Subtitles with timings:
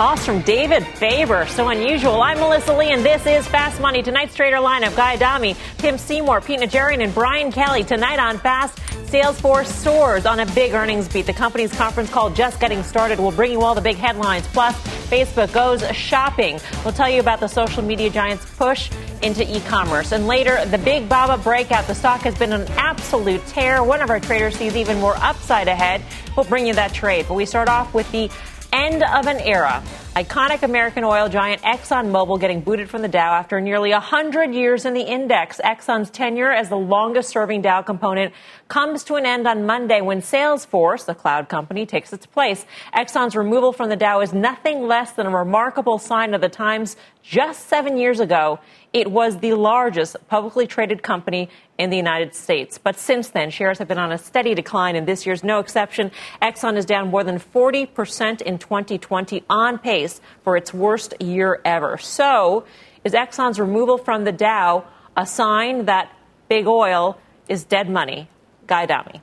[0.00, 1.44] Toss from David Faber.
[1.44, 2.22] So unusual.
[2.22, 4.02] I'm Melissa Lee, and this is Fast Money.
[4.02, 7.84] Tonight's trader lineup Guy Adami, Tim Seymour, Pete Najarian, and Brian Kelly.
[7.84, 11.26] Tonight on Fast, Salesforce soars on a big earnings beat.
[11.26, 13.18] The company's conference call just getting started.
[13.18, 14.46] We'll bring you all the big headlines.
[14.46, 14.74] Plus,
[15.10, 16.58] Facebook goes shopping.
[16.82, 18.90] We'll tell you about the social media giant's push
[19.20, 20.12] into e-commerce.
[20.12, 21.86] And later, the big Baba breakout.
[21.86, 23.84] The stock has been an absolute tear.
[23.84, 26.00] One of our traders sees even more upside ahead.
[26.38, 27.26] We'll bring you that trade.
[27.28, 28.30] But we start off with the
[28.72, 29.82] end of an era.
[30.14, 34.92] Iconic American oil giant ExxonMobil getting booted from the Dow after nearly 100 years in
[34.92, 35.60] the index.
[35.64, 38.34] Exxon's tenure as the longest serving Dow component
[38.68, 42.66] comes to an end on Monday when Salesforce, the cloud company, takes its place.
[42.92, 46.96] Exxon's removal from the Dow is nothing less than a remarkable sign of the times
[47.30, 48.58] just seven years ago.
[48.92, 52.76] It was the largest publicly traded company in the United States.
[52.76, 56.10] But since then, shares have been on a steady decline, and this year's no exception.
[56.42, 61.98] Exxon is down more than 40% in 2020 on pace for its worst year ever.
[61.98, 62.64] So,
[63.04, 64.84] is Exxon's removal from the Dow
[65.16, 66.12] a sign that
[66.48, 67.16] big oil
[67.48, 68.28] is dead money?
[68.66, 69.22] Guy Adami.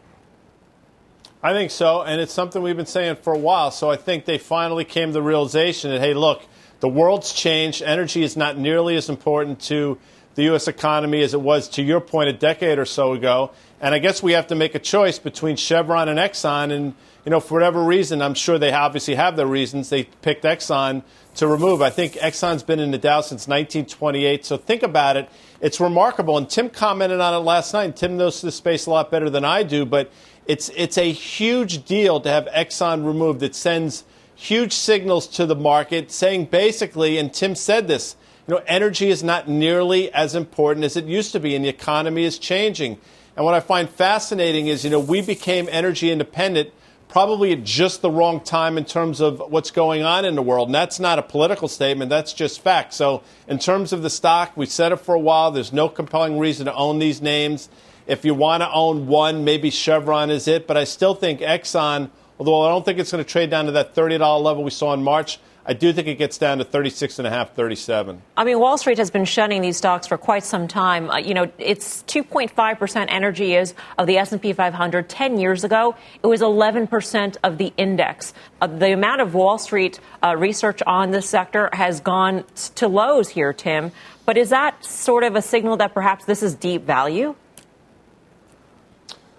[1.44, 3.69] I think so, and it's something we've been saying for a while.
[3.69, 6.44] So I think they finally came to the realization that, hey, look,
[6.80, 7.81] the world's changed.
[7.81, 9.97] Energy is not nearly as important to
[10.36, 10.67] the U.S.
[10.67, 13.52] economy as it was, to your point, a decade or so ago.
[13.81, 16.72] And I guess we have to make a choice between Chevron and Exxon.
[16.72, 16.94] And,
[17.25, 21.02] you know, for whatever reason, I'm sure they obviously have their reasons, they picked Exxon
[21.38, 21.81] to remove.
[21.81, 24.45] I think Exxon's been in the Dow since 1928.
[24.45, 25.28] So think about it.
[25.59, 26.38] It's remarkable.
[26.38, 27.96] And Tim commented on it last night.
[27.96, 30.12] Tim knows this space a lot better than I do, but
[30.46, 33.41] it's, it's a huge deal to have Exxon removed.
[33.41, 34.03] It sends
[34.38, 38.16] huge signals to the market saying basically, and Tim said this,
[38.48, 41.70] you know, energy is not nearly as important as it used to be, and the
[41.70, 42.97] economy is changing.
[43.36, 46.72] And what I find fascinating is, you know, we became energy independent
[47.09, 50.68] probably at just the wrong time in terms of what's going on in the world.
[50.68, 52.94] And that's not a political statement, that's just fact.
[52.94, 55.52] So, in terms of the stock, we said it for a while.
[55.52, 57.70] There's no compelling reason to own these names.
[58.06, 60.68] If you want to own one, maybe Chevron is it.
[60.68, 62.09] But I still think Exxon
[62.40, 64.94] Although I don't think it's going to trade down to that $30 level we saw
[64.94, 65.40] in March.
[65.70, 68.22] I do think it gets down to 36 and a half, 37.
[68.38, 71.09] I mean, Wall Street has been shunning these stocks for quite some time.
[71.09, 75.09] Uh, you know, it's 2.5% energy is of the S&P 500.
[75.09, 78.34] 10 years ago, it was 11% of the index.
[78.62, 82.46] Uh, the amount of Wall Street uh, research on this sector has gone
[82.76, 83.92] to lows here, Tim.
[84.26, 87.36] But is that sort of a signal that perhaps this is deep value?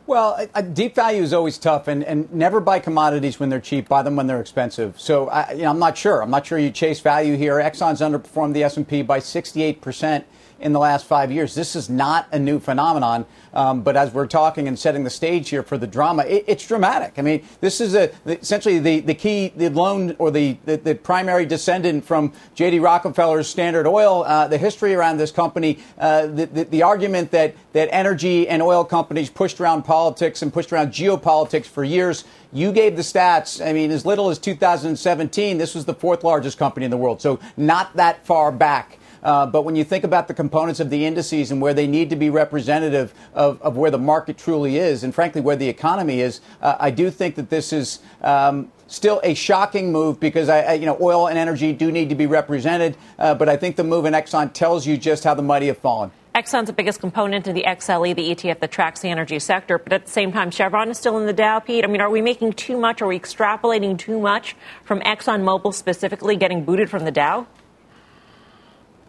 [0.09, 3.91] Well, deep value is always tough, and, and never buy commodities when they're cheap.
[3.91, 4.99] Buy them when they're expensive.
[4.99, 6.23] So, I, you know, I'm not sure.
[6.23, 7.57] I'm not sure you chase value here.
[7.57, 10.27] Exxon's underperformed the S&P by 68 percent
[10.61, 11.55] in the last five years.
[11.55, 13.27] This is not a new phenomenon.
[13.55, 16.67] Um, but as we're talking and setting the stage here for the drama, it, it's
[16.67, 17.15] dramatic.
[17.17, 20.95] I mean, this is a, essentially the, the key, the loan or the, the, the
[20.95, 22.79] primary descendant from J.D.
[22.79, 24.25] Rockefeller's Standard Oil.
[24.25, 28.63] Uh, the history around this company, uh, the, the, the argument that, that energy and
[28.63, 32.25] oil companies pushed around politics and pushed around geopolitics for years.
[32.53, 33.65] You gave the stats.
[33.67, 37.21] I mean, as little as 2017, this was the fourth largest company in the world.
[37.21, 38.98] So not that far back.
[39.23, 42.11] Uh, but when you think about the components of the indices and where they need
[42.11, 46.21] to be representative of, of where the market truly is, and frankly where the economy
[46.21, 48.01] is, uh, I do think that this is.
[48.23, 52.09] Um, still a shocking move because I, I, you know oil and energy do need
[52.09, 55.35] to be represented, uh, but I think the move in Exxon tells you just how
[55.35, 56.11] the mighty have fallen.
[56.39, 59.77] Exxon's the biggest component in the XLE, the ETF that tracks the energy sector.
[59.77, 61.85] But at the same time, Chevron is still in the Dow, Pete.
[61.85, 63.03] I mean, are we making too much?
[63.03, 67.49] Are we extrapolating too much from ExxonMobil specifically getting booted from the Dow?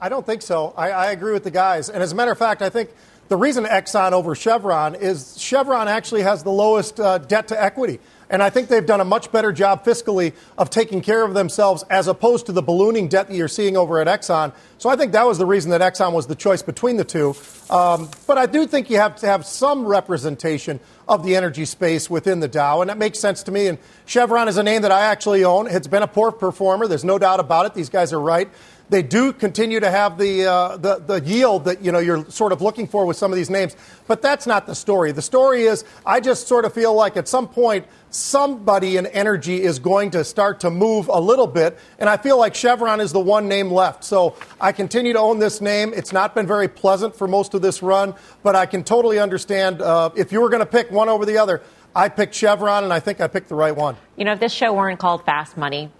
[0.02, 0.74] I don't think so.
[0.78, 1.90] I, I, agree with the guys.
[1.90, 2.90] And as a matter of fact, I think
[3.28, 8.00] the reason Exxon over Chevron is Chevron actually has the lowest uh, debt to equity.
[8.32, 11.84] And I think they've done a much better job fiscally of taking care of themselves
[11.90, 14.54] as opposed to the ballooning debt that you're seeing over at Exxon.
[14.78, 17.36] So I think that was the reason that Exxon was the choice between the two.
[17.72, 22.08] Um, but I do think you have to have some representation of the energy space
[22.08, 23.66] within the Dow, and that makes sense to me.
[23.68, 25.68] And Chevron is a name that I actually own.
[25.68, 26.88] It's been a poor performer.
[26.88, 27.74] There's no doubt about it.
[27.74, 28.48] These guys are right.
[28.90, 32.52] They do continue to have the, uh, the, the yield that you know you're sort
[32.52, 33.76] of looking for with some of these names,
[34.08, 35.12] but that's not the story.
[35.12, 39.62] The story is I just sort of feel like at some point somebody in energy
[39.62, 43.12] is going to start to move a little bit, and I feel like Chevron is
[43.12, 44.04] the one name left.
[44.04, 45.94] So I continue to own this name.
[45.96, 49.82] It's not been very pleasant for most of this run, but I can totally understand
[49.82, 51.62] uh, if you were going to pick one over the other.
[51.96, 53.98] I picked Chevron, and I think I picked the right one.
[54.16, 55.92] You know, if this show weren't called Fast Money,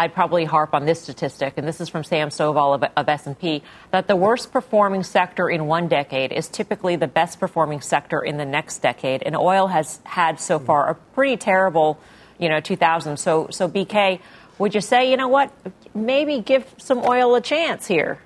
[0.00, 3.62] I'd probably harp on this statistic, and this is from Sam Stovall of, of S&P,
[3.90, 8.38] that the worst performing sector in one decade is typically the best performing sector in
[8.38, 9.22] the next decade.
[9.22, 10.64] And oil has had so hmm.
[10.64, 12.00] far a pretty terrible,
[12.38, 13.18] you know, 2000.
[13.18, 14.20] So, so BK,
[14.58, 15.52] would you say, you know what,
[15.94, 18.20] maybe give some oil a chance here?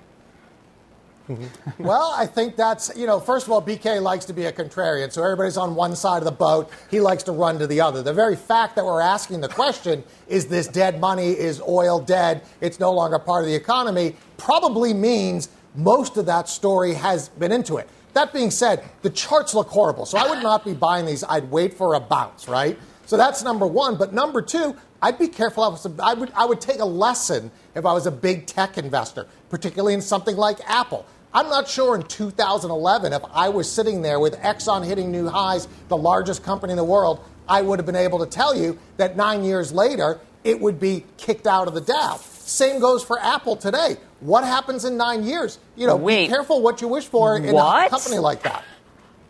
[1.27, 1.83] Mm-hmm.
[1.83, 5.11] well, I think that's, you know, first of all, BK likes to be a contrarian,
[5.11, 6.69] so everybody's on one side of the boat.
[6.91, 8.03] He likes to run to the other.
[8.03, 11.31] The very fact that we're asking the question, is this dead money?
[11.31, 12.43] Is oil dead?
[12.61, 17.51] It's no longer part of the economy, probably means most of that story has been
[17.51, 17.89] into it.
[18.13, 21.23] That being said, the charts look horrible, so I would not be buying these.
[21.23, 22.77] I'd wait for a bounce, right?
[23.05, 23.97] So that's number one.
[23.97, 25.63] But number two, I'd be careful.
[25.99, 29.93] I, would, I would take a lesson if I was a big tech investor, particularly
[29.93, 31.05] in something like Apple.
[31.35, 35.67] I'm not sure in 2011 if I was sitting there with Exxon hitting new highs,
[35.89, 39.17] the largest company in the world, I would have been able to tell you that
[39.17, 42.15] nine years later it would be kicked out of the Dow.
[42.21, 43.97] Same goes for Apple today.
[44.21, 45.59] What happens in nine years?
[45.75, 46.27] You know, Wait.
[46.27, 47.87] be careful what you wish for in What?
[47.87, 48.63] a company like that.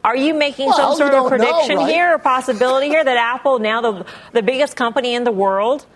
[0.03, 1.91] Are you making Well, some sort of don't know, prediction right?
[1.91, 5.87] here, or possibility here that Apple, now the the biggest company in the world,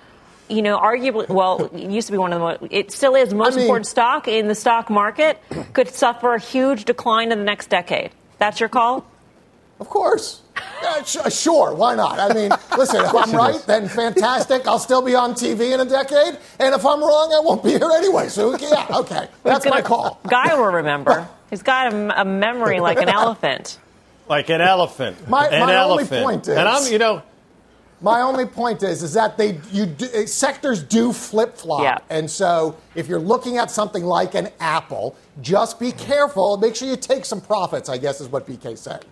[0.50, 3.30] you know, arguably, well, it used to be one of the most, it still is
[3.30, 5.40] the most I mean- important stock in the stock market,
[5.74, 8.12] could suffer a huge decline in the next decade.
[8.40, 9.06] That's your call?
[9.80, 10.42] Of course.
[10.84, 12.19] Yeah, sh- uh, sure, why not?
[12.19, 14.68] I mean, listen, if I'm right, then fantastic.
[14.68, 16.38] I'll still be on TV in a decade.
[16.60, 18.28] And if I'm wrong, I won't be here anyway.
[18.28, 19.28] So, yeah, okay.
[19.44, 20.19] That's my gonna- call.
[20.28, 21.28] Guy will remember.
[21.50, 23.78] He's got a, a memory like an elephant.
[24.28, 25.30] Like an elephant.
[25.30, 26.24] My- an my only elephant.
[26.25, 27.22] point is- and I'm, you know,
[28.01, 31.98] My only point is, is that they you do, eh, sectors do flip flop, Yeah.
[32.10, 36.56] and so if you're looking at something like an Apple, just be careful.
[36.57, 37.90] Make sure you take some profits.
[37.90, 39.06] I guess is what BK said.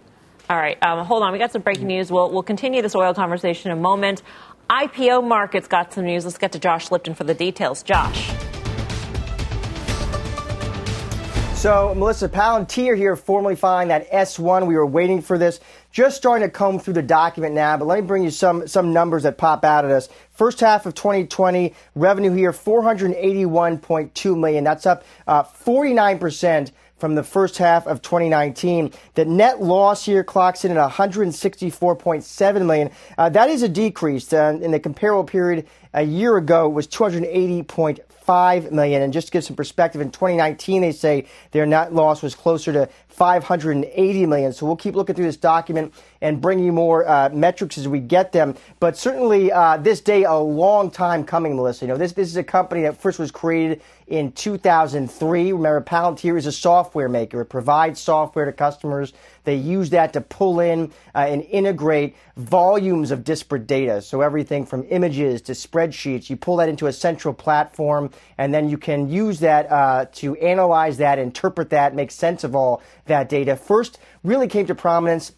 [0.50, 1.34] All right, um, hold on.
[1.34, 2.10] We got some breaking news.
[2.10, 4.22] We'll, we'll continue this oil conversation in a moment.
[4.70, 6.24] IPO markets got some news.
[6.24, 7.84] Let's get to Josh Lipton for the details.
[7.84, 8.32] Josh.
[11.56, 14.68] So, Melissa Palantir here, formally filing that S1.
[14.68, 15.60] We were waiting for this
[15.98, 18.94] just starting to comb through the document now, but let me bring you some, some
[18.94, 20.10] numbers that pop out at us.
[20.30, 24.64] First half of 2020, revenue here, 481.2 million.
[24.64, 28.94] That's up uh, 49% from the first half of 2019.
[29.16, 32.92] The net loss here clocks in at 164.7 million.
[33.18, 34.32] Uh, that is a decrease.
[34.32, 35.66] Uh, in the comparable period
[35.96, 37.64] a year ago was 280.
[38.28, 39.02] 5 million.
[39.02, 42.74] And just to give some perspective, in 2019, they say their net loss was closer
[42.74, 44.52] to 580 million.
[44.52, 48.00] So we'll keep looking through this document and bring you more uh, metrics as we
[48.02, 48.56] get them.
[48.82, 51.86] But certainly, uh, this day a long time coming, Melissa.
[51.86, 55.52] You know, this this is a company that first was created in 2003.
[55.54, 57.42] Remember, Palantir is a software maker.
[57.42, 59.14] It provides software to customers
[59.48, 64.02] they use that to pull in uh, and integrate volumes of disparate data.
[64.02, 68.68] So everything from images to spreadsheets, you pull that into a central platform, and then
[68.68, 73.30] you can use that uh, to analyze that, interpret that, make sense of all that
[73.30, 73.56] data.
[73.56, 75.32] First, really came to prominence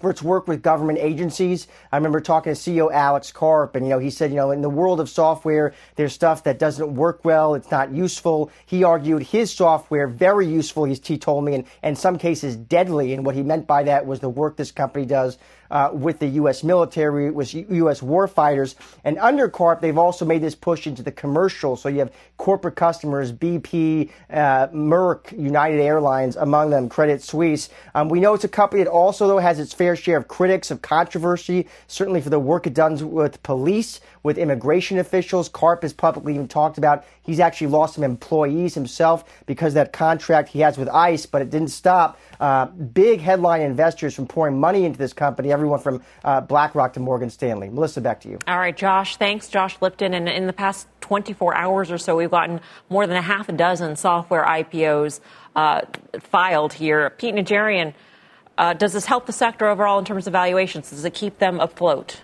[0.00, 1.68] for its work with government agencies.
[1.92, 4.62] I remember talking to CEO Alex Karp, and you know he said, you know, in
[4.62, 8.50] the world of software, there's stuff that doesn't work well, it's not useful.
[8.66, 10.84] He argued his software very useful.
[10.84, 13.12] He told me, and in some cases deadly.
[13.14, 15.38] And what he meant by that was the work this company does
[15.70, 16.62] uh, with the U.S.
[16.64, 18.00] military, with U.S.
[18.00, 18.74] warfighters.
[19.04, 21.76] And under Karp, they've also made this push into the commercial.
[21.76, 27.68] So you have corporate customers, BP, uh, Merck, United Airlines, among them, Credit Suisse.
[27.94, 30.70] Um, we know it's a company that also, though, has its fair share of critics,
[30.70, 35.48] of controversy, certainly for the work it does with police, with immigration officials.
[35.48, 40.48] Karp has publicly even talked about he's actually lost some employees himself because that contract
[40.48, 44.84] he has with ICE, but it didn't stop uh, big headline investors from pouring money
[44.84, 47.68] into this company, everyone from uh, BlackRock to Morgan Stanley.
[47.68, 48.38] Melissa, back to you.
[48.46, 49.16] All right, Josh.
[49.16, 50.14] Thanks, Josh Lipton.
[50.14, 53.52] And in the past 24 hours or so, we've gotten more than a half a
[53.52, 55.20] dozen software IPOs
[55.56, 55.82] uh,
[56.20, 57.10] filed here.
[57.10, 57.94] Pete Najarian,
[58.58, 60.90] uh, does this help the sector overall in terms of valuations?
[60.90, 62.20] Does it keep them afloat?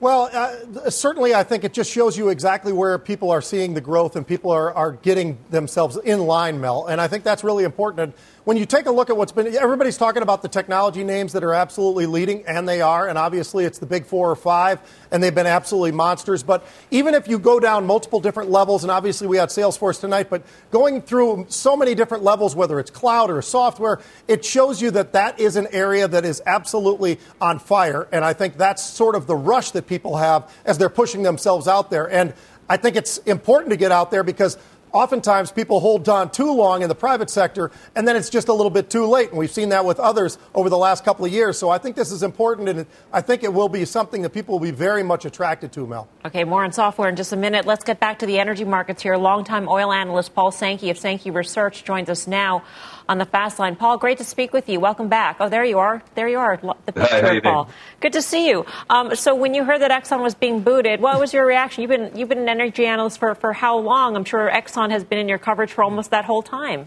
[0.00, 3.80] Well, uh, certainly, I think it just shows you exactly where people are seeing the
[3.80, 6.86] growth and people are, are getting themselves in line, Mel.
[6.86, 8.14] And I think that's really important.
[8.48, 11.44] When you take a look at what's been, everybody's talking about the technology names that
[11.44, 13.06] are absolutely leading, and they are.
[13.06, 16.42] And obviously, it's the big four or five, and they've been absolutely monsters.
[16.42, 20.30] But even if you go down multiple different levels, and obviously we had Salesforce tonight,
[20.30, 24.90] but going through so many different levels, whether it's cloud or software, it shows you
[24.92, 28.08] that that is an area that is absolutely on fire.
[28.12, 31.68] And I think that's sort of the rush that people have as they're pushing themselves
[31.68, 32.10] out there.
[32.10, 32.32] And
[32.66, 34.56] I think it's important to get out there because
[34.92, 38.52] oftentimes people hold on too long in the private sector and then it's just a
[38.52, 39.30] little bit too late.
[39.30, 41.58] And we've seen that with others over the last couple of years.
[41.58, 44.54] So I think this is important and I think it will be something that people
[44.54, 46.08] will be very much attracted to, Mel.
[46.24, 47.66] Okay, more on software in just a minute.
[47.66, 49.16] Let's get back to the energy markets here.
[49.16, 52.62] Longtime oil analyst Paul Sankey of Sankey Research joins us now
[53.08, 53.74] on the fast line.
[53.74, 54.80] Paul, great to speak with you.
[54.80, 55.36] Welcome back.
[55.40, 56.02] Oh, there you are.
[56.14, 56.56] There you are.
[56.56, 57.64] The picture, Hi, Paul.
[57.64, 57.74] doing?
[58.00, 58.66] Good to see you.
[58.90, 61.82] Um, so, when you heard that Exxon was being booted, what was your reaction?
[61.82, 64.16] You've been you've been an energy analyst for for how long?
[64.16, 66.86] I'm sure Exxon has been in your coverage for almost that whole time.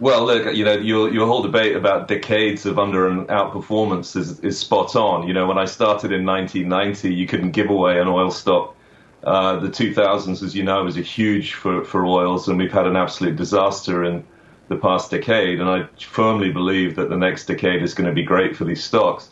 [0.00, 4.40] Well, look, you know, your your whole debate about decades of under and outperformance is
[4.40, 5.26] is spot on.
[5.26, 8.76] You know, when I started in 1990, you couldn't give away an oil stock.
[9.22, 12.86] Uh, the 2000s, as you know, was a huge for for oils, and we've had
[12.86, 14.24] an absolute disaster in
[14.68, 15.60] the past decade.
[15.60, 18.82] And I firmly believe that the next decade is going to be great for these
[18.82, 19.30] stocks.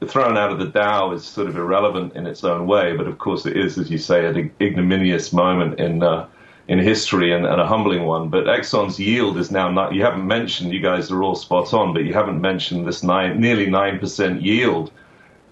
[0.00, 3.06] The thrown out of the Dow is sort of irrelevant in its own way, but
[3.06, 6.26] of course it is, as you say, an ignominious moment in uh,
[6.66, 8.30] in history and, and, a humbling one.
[8.30, 9.94] But Exxon's yield is now not.
[9.94, 10.72] You haven't mentioned.
[10.72, 14.42] You guys are all spot on, but you haven't mentioned this nine, nearly nine percent
[14.42, 14.90] yield,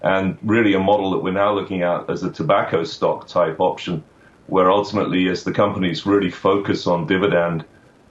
[0.01, 4.03] and really a model that we're now looking at as a tobacco stock type option,
[4.47, 7.63] where ultimately, as the companies really focus on dividend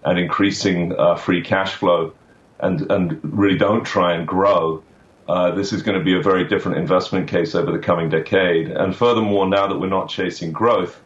[0.05, 2.13] and increasing uh, free cash flow,
[2.61, 4.83] and and really don't try and grow.
[5.29, 8.69] Uh, this is going to be a very different investment case over the coming decade.
[8.69, 11.01] And furthermore, now that we're not chasing growth,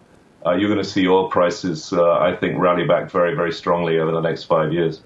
[0.45, 3.99] uh, you're going to see oil prices, uh, I think, rally back very, very strongly
[3.99, 5.03] over the next five years.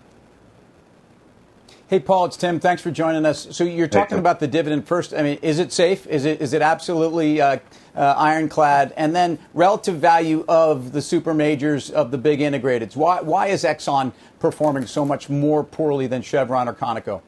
[1.90, 2.60] Hey, Paul, it's Tim.
[2.60, 3.48] Thanks for joining us.
[3.50, 5.12] So you're talking about the dividend first.
[5.12, 6.06] I mean, is it safe?
[6.06, 7.58] Is it is it absolutely uh,
[7.96, 8.94] uh, ironclad?
[8.96, 12.94] And then relative value of the super majors of the big integrateds.
[12.94, 17.22] Why why is Exxon performing so much more poorly than Chevron or Conoco?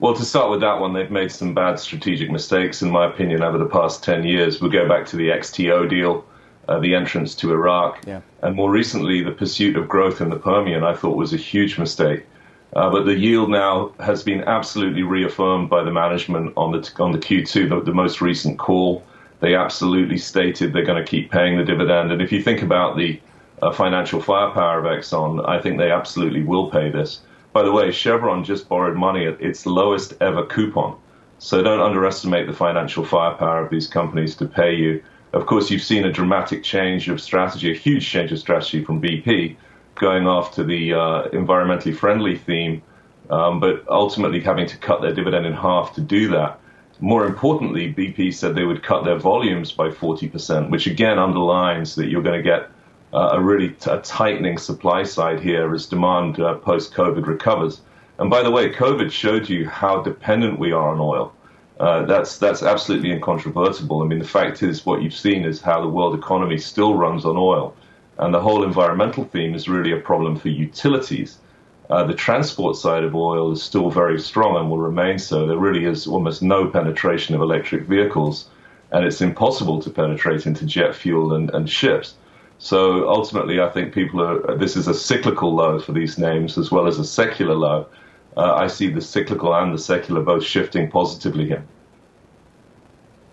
[0.00, 3.42] Well, to start with that one, they've made some bad strategic mistakes, in my opinion,
[3.42, 4.58] over the past 10 years.
[4.58, 6.24] We'll go back to the XTO deal,
[6.66, 8.20] uh, the entrance to Iraq, Yeah.
[8.40, 11.78] and more recently, the pursuit of growth in the Permian, I thought was a huge
[11.78, 12.24] mistake.
[12.74, 17.12] Uh, but the yield now has been absolutely reaffirmed by the management on the on
[17.12, 19.04] the Q2, the, the most recent call.
[19.40, 22.10] They absolutely stated they're going to keep paying the dividend.
[22.10, 23.20] And if you think about the
[23.62, 27.20] uh, financial firepower of Exxon, I think they absolutely will pay this.
[27.52, 30.98] By the way, Chevron just borrowed money at its lowest ever coupon.
[31.38, 35.02] So don't underestimate the financial firepower of these companies to pay you.
[35.32, 39.02] Of course, you've seen a dramatic change of strategy, a huge change of strategy from
[39.02, 39.56] BP,
[39.96, 42.82] going after the uh, environmentally friendly theme,
[43.30, 46.60] um, but ultimately having to cut their dividend in half to do that.
[47.00, 52.06] More importantly, BP said they would cut their volumes by 40%, which again underlines that
[52.06, 52.70] you're going to get
[53.12, 57.80] uh, a really t- a tightening supply side here as demand uh, post COVID recovers.
[58.18, 61.34] And by the way, COVID showed you how dependent we are on oil.
[61.78, 64.02] Uh, that's that's absolutely incontrovertible.
[64.02, 67.26] I mean, the fact is, what you've seen is how the world economy still runs
[67.26, 67.76] on oil,
[68.18, 71.38] and the whole environmental theme is really a problem for utilities.
[71.88, 75.46] Uh, the transport side of oil is still very strong and will remain so.
[75.46, 78.48] There really is almost no penetration of electric vehicles,
[78.90, 82.14] and it's impossible to penetrate into jet fuel and, and ships.
[82.58, 84.56] So ultimately, I think people are.
[84.56, 87.86] This is a cyclical low for these names as well as a secular low.
[88.36, 91.64] Uh, I see the cyclical and the secular both shifting positively here.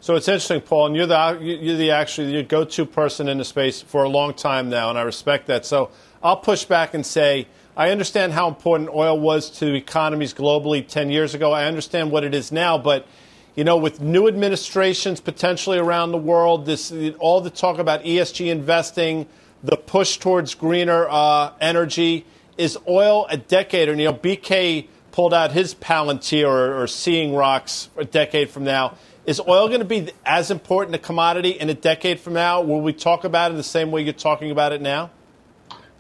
[0.04, 3.46] So it's interesting, Paul, and you're the you're the actually your go-to person in the
[3.46, 5.66] space for a long time now, and I respect that.
[5.66, 5.92] So
[6.22, 11.10] I'll push back and say I understand how important oil was to economies globally 10
[11.10, 11.54] years ago.
[11.54, 13.08] I understand what it is now, but
[13.56, 18.52] you know, with new administrations potentially around the world, this all the talk about ESG
[18.52, 19.26] investing,
[19.64, 22.26] the push towards greener uh, energy,
[22.58, 27.34] is oil a decade or you know, BK pulled out his Palantir or, or Seeing
[27.34, 28.98] Rocks a decade from now.
[29.26, 32.62] Is oil going to be as important a commodity in a decade from now?
[32.62, 35.12] Will we talk about it the same way you're talking about it now?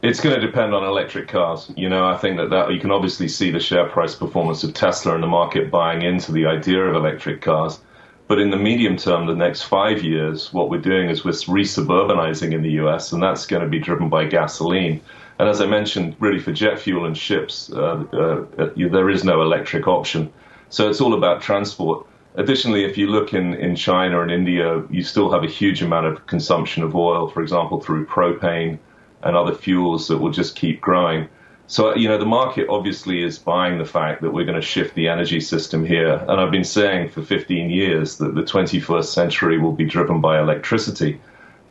[0.01, 1.71] It's going to depend on electric cars.
[1.77, 4.73] You know, I think that, that you can obviously see the share price performance of
[4.73, 7.79] Tesla and the market buying into the idea of electric cars.
[8.27, 12.53] But in the medium term, the next five years, what we're doing is we're resuburbanizing
[12.53, 14.99] in the US, and that's going to be driven by gasoline.
[15.39, 19.41] And as I mentioned, really for jet fuel and ships, uh, uh, there is no
[19.41, 20.33] electric option.
[20.67, 22.05] So it's all about transport.
[22.35, 26.07] Additionally, if you look in, in China and India, you still have a huge amount
[26.07, 28.79] of consumption of oil, for example, through propane
[29.21, 31.29] and other fuels that will just keep growing.
[31.67, 34.95] So, you know, the market obviously is buying the fact that we're going to shift
[34.95, 36.15] the energy system here.
[36.27, 40.39] And I've been saying for 15 years that the 21st century will be driven by
[40.39, 41.21] electricity.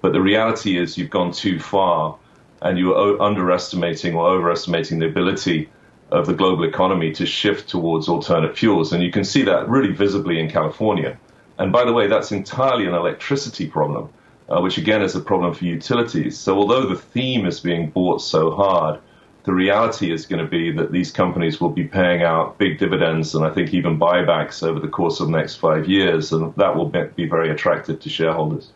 [0.01, 2.17] But the reality is you've gone too far
[2.63, 5.69] and you're underestimating or overestimating the ability
[6.13, 8.93] of the global economy to shift towards alternate fuels.
[8.93, 11.19] And you can see that really visibly in California.
[11.59, 14.11] And by the way, that's entirely an electricity problem,
[14.49, 16.39] uh, which again is a problem for utilities.
[16.39, 19.01] So although the theme is being bought so hard,
[19.45, 23.35] the reality is going to be that these companies will be paying out big dividends
[23.35, 26.77] and I think even buybacks over the course of the next five years, and that
[26.77, 28.71] will be very attractive to shareholders.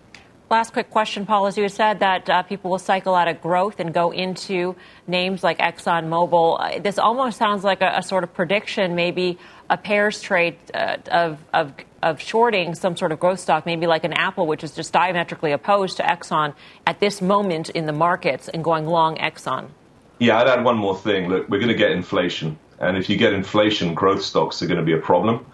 [0.49, 1.49] Last quick question, Paul.
[1.49, 4.77] As you said, that uh, people will cycle out of growth and go into
[5.09, 6.61] names like ExxonMobil.
[6.61, 9.39] Uh, this almost sounds like a, a, sort of prediction, maybe
[9.69, 14.05] a pairs trade uh, of, of, of shorting some sort of growth stock, maybe like
[14.05, 16.55] an Apple, which is just diametrically opposed to Exxon
[16.87, 19.67] at this moment in the markets and going long Exxon.
[20.21, 21.29] Yeah, I'd add one more thing.
[21.29, 22.57] Look, we're going to get inflation.
[22.79, 25.45] And if you get inflation, growth stocks are going to be a problem.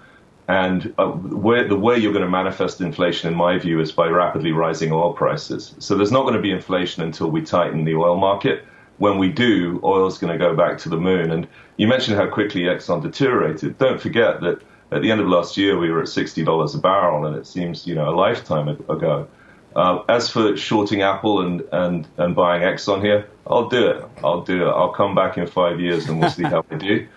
[0.53, 4.09] And uh, where, the way you're going to manifest inflation, in my view, is by
[4.09, 5.75] rapidly rising oil prices.
[5.79, 8.67] So there's not going to be inflation until we tighten the oil market.
[8.99, 11.31] When we do, oil's going to go back to the moon.
[11.31, 13.79] And you mentioned how quickly Exxon deteriorated.
[13.79, 17.25] Don't forget that at the end of last year, we were at $60 a barrel,
[17.25, 19.27] and it seems, you know, a lifetime ago.
[19.75, 24.05] Uh, as for shorting Apple and, and, and buying Exxon here, I'll do it.
[24.23, 24.71] I'll do it.
[24.71, 27.09] I'll come back in five years and we'll see how I do.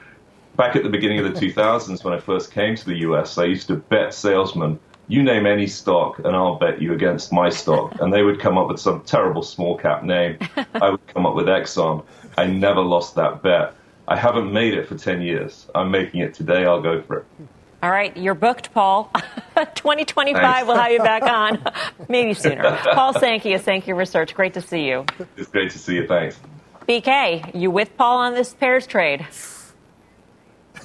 [0.55, 3.43] Back at the beginning of the 2000s, when I first came to the US, I
[3.43, 8.00] used to bet salesmen, you name any stock and I'll bet you against my stock.
[8.00, 10.38] And they would come up with some terrible small cap name.
[10.75, 12.05] I would come up with Exxon.
[12.38, 13.74] I never lost that bet.
[14.07, 15.67] I haven't made it for 10 years.
[15.75, 16.65] I'm making it today.
[16.65, 17.25] I'll go for it.
[17.83, 19.12] All right, you're booked, Paul.
[19.55, 20.67] 2025, Thanks.
[20.67, 21.63] we'll have you back on,
[22.09, 22.77] maybe sooner.
[22.93, 25.05] Paul Sankey of Sankey Research, great to see you.
[25.38, 26.07] It's great to see you.
[26.07, 26.39] Thanks.
[26.88, 29.25] BK, you with Paul on this pairs trade?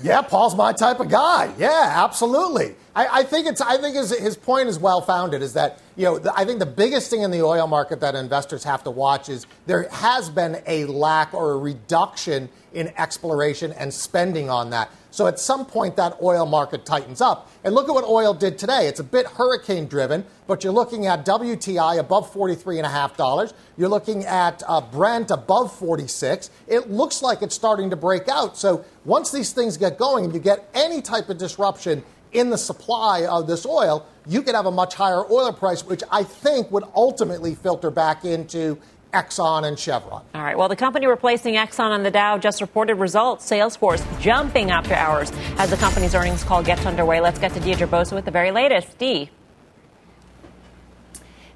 [0.03, 1.53] Yeah, Paul's my type of guy.
[1.59, 2.75] Yeah, absolutely.
[2.95, 3.61] I, I think it's.
[3.61, 5.43] I think his, his point is well founded.
[5.43, 6.19] Is that you know?
[6.19, 9.29] The, I think the biggest thing in the oil market that investors have to watch
[9.29, 14.91] is there has been a lack or a reduction in exploration and spending on that.
[15.11, 17.51] So at some point, that oil market tightens up.
[17.65, 18.87] And look at what oil did today.
[18.87, 23.53] It's a bit hurricane driven, but you're looking at WTI above $43.5.
[23.77, 26.51] You're looking at uh, Brent above 46.
[26.69, 28.57] It looks like it's starting to break out.
[28.57, 32.59] So once these things get going and you get any type of disruption in the
[32.59, 36.71] supply of this oil, you could have a much higher oil price, which I think
[36.71, 38.79] would ultimately filter back into
[39.13, 40.23] Exxon and Chevron.
[40.35, 40.57] All right.
[40.57, 43.49] Well, the company replacing Exxon on the Dow just reported results.
[43.49, 47.21] Salesforce jumping after hours as the company's earnings call gets underway.
[47.21, 48.99] Let's get to Deirdre Bosa with the very latest.
[48.99, 49.31] Dee.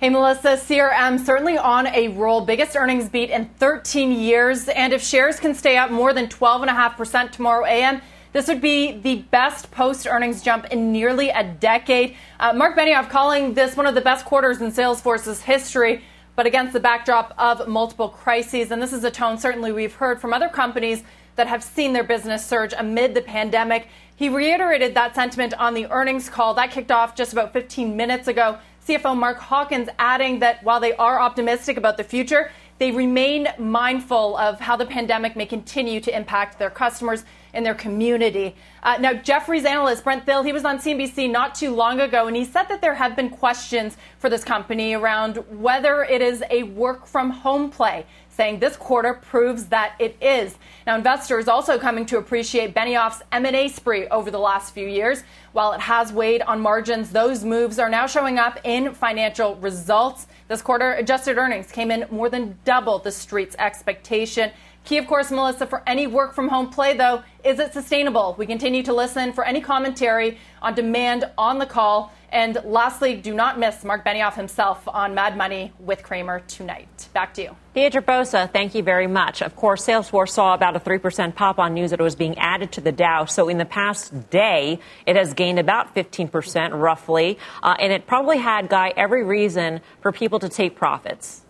[0.01, 2.41] Hey, Melissa, CRM certainly on a roll.
[2.45, 4.69] Biggest earnings beat in 13 years.
[4.69, 9.23] And if shares can stay up more than 12.5% tomorrow AM, this would be the
[9.31, 12.17] best post earnings jump in nearly a decade.
[12.41, 16.03] Uh, Mark Benioff calling this one of the best quarters in Salesforce's history
[16.37, 18.71] but against the backdrop of multiple crises.
[18.71, 21.03] And this is a tone certainly we've heard from other companies
[21.37, 23.89] that have seen their business surge amid the pandemic.
[24.17, 28.29] He reiterated that sentiment on the earnings call that kicked off just about 15 minutes
[28.29, 28.59] ago.
[28.87, 34.37] CFO Mark Hawkins adding that while they are optimistic about the future, they remain mindful
[34.37, 38.55] of how the pandemic may continue to impact their customers in their community.
[38.83, 42.37] Uh, now, Jefferies analyst Brent Thill, he was on CNBC not too long ago, and
[42.37, 46.65] he said that there have been questions for this company around whether it is a
[46.65, 50.57] work from home play saying this quarter proves that it is.
[50.87, 55.23] Now, investors also coming to appreciate Benioff's M&A spree over the last few years.
[55.53, 60.27] While it has weighed on margins, those moves are now showing up in financial results.
[60.49, 64.51] This quarter, adjusted earnings came in more than double the street's expectation.
[64.85, 68.35] Key, of course, Melissa, for any work from home play, though, is it sustainable?
[68.37, 72.13] We continue to listen for any commentary on demand on the call.
[72.31, 77.09] And lastly, do not miss Mark Benioff himself on Mad Money with Cramer tonight.
[77.15, 77.57] Back to you.
[77.73, 79.41] Deirdre Bosa, thank you very much.
[79.41, 82.73] Of course, Salesforce saw about a 3% pop on news that it was being added
[82.73, 83.25] to the Dow.
[83.25, 87.39] So in the past day, it has gained about 15% roughly.
[87.63, 91.44] Uh, and it probably had, Guy, every reason for people to take profits.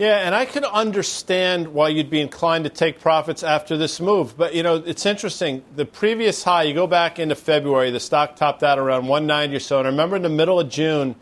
[0.00, 4.34] Yeah, and I could understand why you'd be inclined to take profits after this move.
[4.34, 5.62] But, you know, it's interesting.
[5.76, 9.60] The previous high, you go back into February, the stock topped out around 190 or
[9.60, 9.78] so.
[9.78, 11.16] And I remember in the middle of June,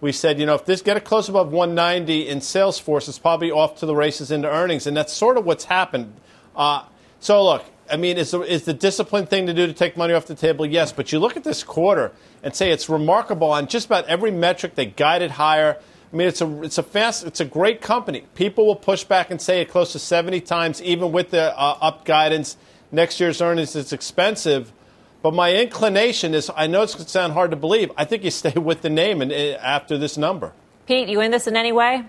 [0.00, 3.50] we said, you know, if this get it close above 190 in Salesforce, it's probably
[3.50, 4.86] off to the races into earnings.
[4.86, 6.14] And that's sort of what's happened.
[6.56, 6.86] Uh,
[7.20, 10.14] so, look, I mean, is the, is the disciplined thing to do to take money
[10.14, 10.64] off the table?
[10.64, 10.90] Yes.
[10.90, 14.74] But you look at this quarter and say it's remarkable on just about every metric.
[14.74, 15.76] They guided higher.
[16.12, 18.26] I mean, it's a it's a fast it's a great company.
[18.34, 21.78] People will push back and say it close to 70 times, even with the uh,
[21.80, 22.56] up guidance.
[22.90, 24.70] Next year's earnings is expensive,
[25.22, 27.90] but my inclination is I know it's going to sound hard to believe.
[27.96, 30.52] I think you stay with the name and uh, after this number.
[30.86, 32.04] Pete, you in this in any way?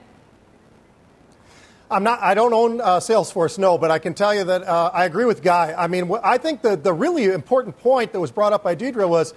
[1.90, 2.22] I'm not.
[2.22, 5.26] I don't own uh, Salesforce, no, but I can tell you that uh, I agree
[5.26, 5.74] with Guy.
[5.78, 9.08] I mean, I think the the really important point that was brought up by Deirdre
[9.08, 9.34] was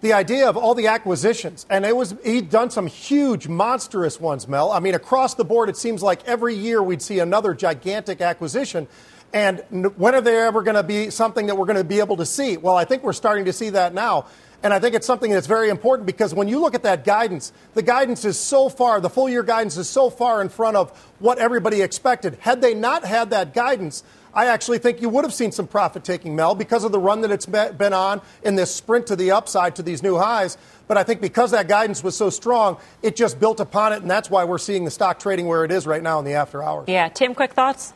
[0.00, 4.48] the idea of all the acquisitions, and it was he'd done some huge, monstrous ones.
[4.48, 8.20] Mel, I mean, across the board, it seems like every year we'd see another gigantic
[8.20, 8.88] acquisition.
[9.32, 9.60] And
[9.96, 12.26] when are they ever going to be something that we're going to be able to
[12.26, 12.56] see?
[12.56, 14.26] Well, I think we're starting to see that now.
[14.62, 17.52] And I think it's something that's very important because when you look at that guidance,
[17.74, 20.90] the guidance is so far, the full year guidance is so far in front of
[21.18, 22.36] what everybody expected.
[22.40, 24.02] Had they not had that guidance,
[24.34, 27.20] I actually think you would have seen some profit taking, Mel, because of the run
[27.22, 30.56] that it's been on in this sprint to the upside to these new highs.
[30.86, 34.10] But I think because that guidance was so strong, it just built upon it, and
[34.10, 36.62] that's why we're seeing the stock trading where it is right now in the after
[36.62, 36.86] hours.
[36.88, 37.08] Yeah.
[37.08, 37.92] Tim, quick thoughts?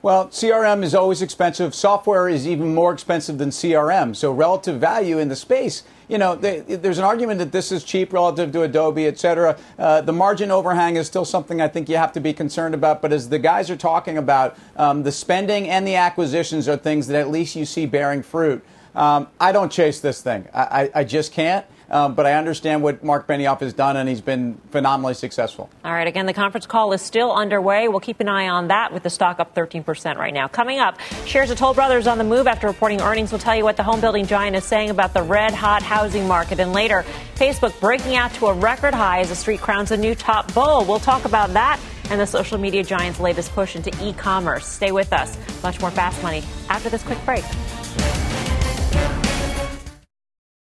[0.00, 1.74] Well, CRM is always expensive.
[1.74, 4.14] Software is even more expensive than CRM.
[4.14, 7.82] So relative value in the space, you know, they, there's an argument that this is
[7.82, 9.58] cheap relative to Adobe, et cetera.
[9.76, 13.02] Uh, the margin overhang is still something I think you have to be concerned about.
[13.02, 17.08] But as the guys are talking about, um, the spending and the acquisitions are things
[17.08, 18.64] that at least you see bearing fruit.
[18.94, 20.46] Um, I don't chase this thing.
[20.54, 21.66] I, I, I just can't.
[21.90, 25.70] Um, but I understand what Mark Benioff has done, and he's been phenomenally successful.
[25.84, 26.06] All right.
[26.06, 27.88] Again, the conference call is still underway.
[27.88, 30.48] We'll keep an eye on that with the stock up 13% right now.
[30.48, 33.32] Coming up, shares of Toll Brothers on the move after reporting earnings.
[33.32, 36.28] We'll tell you what the home building giant is saying about the red hot housing
[36.28, 36.60] market.
[36.60, 37.04] And later,
[37.36, 40.84] Facebook breaking out to a record high as the street crowns a new top bull.
[40.84, 44.66] We'll talk about that and the social media giant's latest push into e commerce.
[44.66, 45.36] Stay with us.
[45.62, 47.44] Much more fast money after this quick break.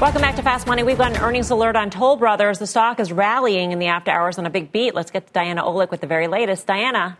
[0.00, 0.82] Welcome back to Fast Money.
[0.82, 2.58] We've got an earnings alert on Toll Brothers.
[2.58, 4.92] The stock is rallying in the after hours on a big beat.
[4.92, 6.66] Let's get to Diana Olick with the very latest.
[6.66, 7.16] Diana.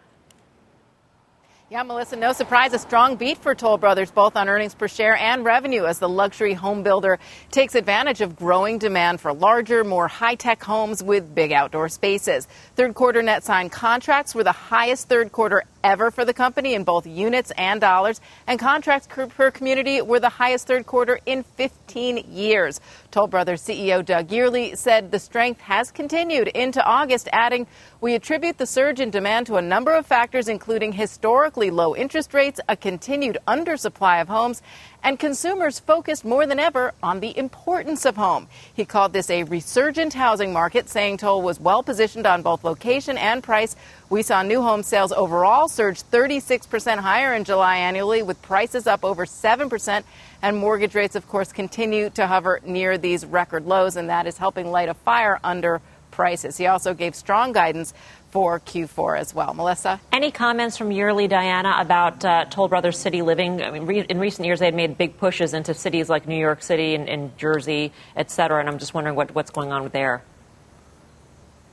[1.71, 5.17] Yeah, Melissa, no surprise, a strong beat for Toll Brothers, both on earnings per share
[5.17, 7.21] and revenue, as the luxury home builder
[7.53, 12.49] takes advantage of growing demand for larger, more high tech homes with big outdoor spaces.
[12.75, 16.83] Third quarter net signed contracts were the highest third quarter ever for the company in
[16.83, 22.25] both units and dollars, and contracts per community were the highest third quarter in 15
[22.33, 22.81] years.
[23.11, 27.67] Toll Brothers CEO Doug Yearley said the strength has continued into August, adding,
[28.01, 32.33] We attribute the surge in demand to a number of factors, including historically low interest
[32.33, 34.63] rates, a continued undersupply of homes,
[35.05, 38.49] and consumers focused more than ever on the importance of home.
[38.75, 43.19] He called this a resurgent housing market, saying Toll was well positioned on both location
[43.19, 43.77] and price.
[44.09, 49.05] We saw new home sales overall surge 36% higher in July annually, with prices up
[49.05, 50.05] over 7%.
[50.41, 54.39] And mortgage rates, of course, continue to hover near these record lows, and that is
[54.39, 56.57] helping light a fire under prices.
[56.57, 57.93] He also gave strong guidance
[58.35, 59.55] for Q4 as well.
[59.55, 60.01] Melissa?
[60.11, 63.63] Any comments from Yearley, Diana, about uh, Toll Brothers City Living?
[63.63, 66.37] I mean, re- in recent years, they had made big pushes into cities like New
[66.37, 69.89] York City and, and Jersey, et cetera, and I'm just wondering what, what's going on
[69.91, 70.25] there.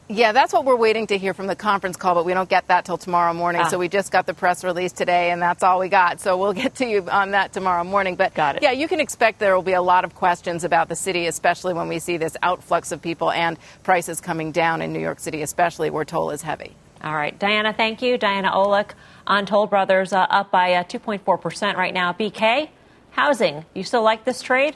[0.09, 2.67] Yeah, that's what we're waiting to hear from the conference call, but we don't get
[2.67, 3.61] that till tomorrow morning.
[3.63, 3.69] Ah.
[3.69, 6.19] So we just got the press release today, and that's all we got.
[6.19, 8.15] So we'll get to you on that tomorrow morning.
[8.15, 8.63] But got it.
[8.63, 11.73] yeah, you can expect there will be a lot of questions about the city, especially
[11.73, 15.43] when we see this outflux of people and prices coming down in New York City,
[15.43, 16.75] especially where toll is heavy.
[17.03, 18.17] All right, Diana, thank you.
[18.17, 18.91] Diana Olick
[19.25, 22.13] on Toll Brothers, uh, up by uh, 2.4% right now.
[22.13, 22.69] BK,
[23.11, 24.75] housing, you still like this trade?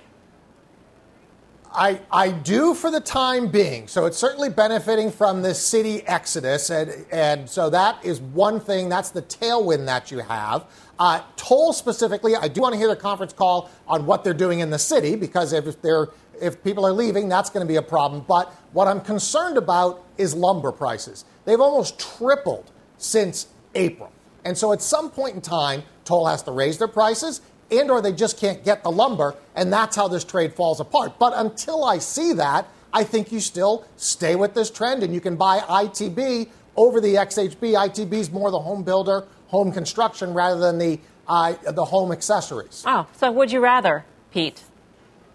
[1.73, 3.87] I, I do for the time being.
[3.87, 6.69] So it's certainly benefiting from this city exodus.
[6.69, 8.89] And, and so that is one thing.
[8.89, 10.65] That's the tailwind that you have.
[10.97, 14.59] Uh, toll specifically, I do want to hear the conference call on what they're doing
[14.59, 16.09] in the city because if they're
[16.41, 18.23] if people are leaving, that's going to be a problem.
[18.27, 21.25] But what I'm concerned about is lumber prices.
[21.45, 24.11] They've almost tripled since April.
[24.43, 28.01] And so at some point in time, Toll has to raise their prices and or
[28.01, 31.17] they just can't get the lumber, and that's how this trade falls apart.
[31.19, 35.21] But until I see that, I think you still stay with this trend, and you
[35.21, 37.73] can buy ITB over the XHB.
[37.73, 42.83] ITB is more the home builder, home construction, rather than the uh, the home accessories.
[42.85, 44.63] Oh, so would you rather, Pete,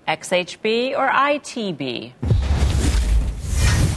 [0.06, 2.12] XHB or ITB?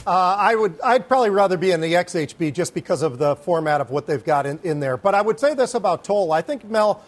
[0.06, 0.80] Uh, I would.
[0.84, 4.24] I'd probably rather be in the XHB just because of the format of what they've
[4.24, 4.98] got in, in there.
[4.98, 6.34] But I would say this about Toll.
[6.34, 7.02] I think Mel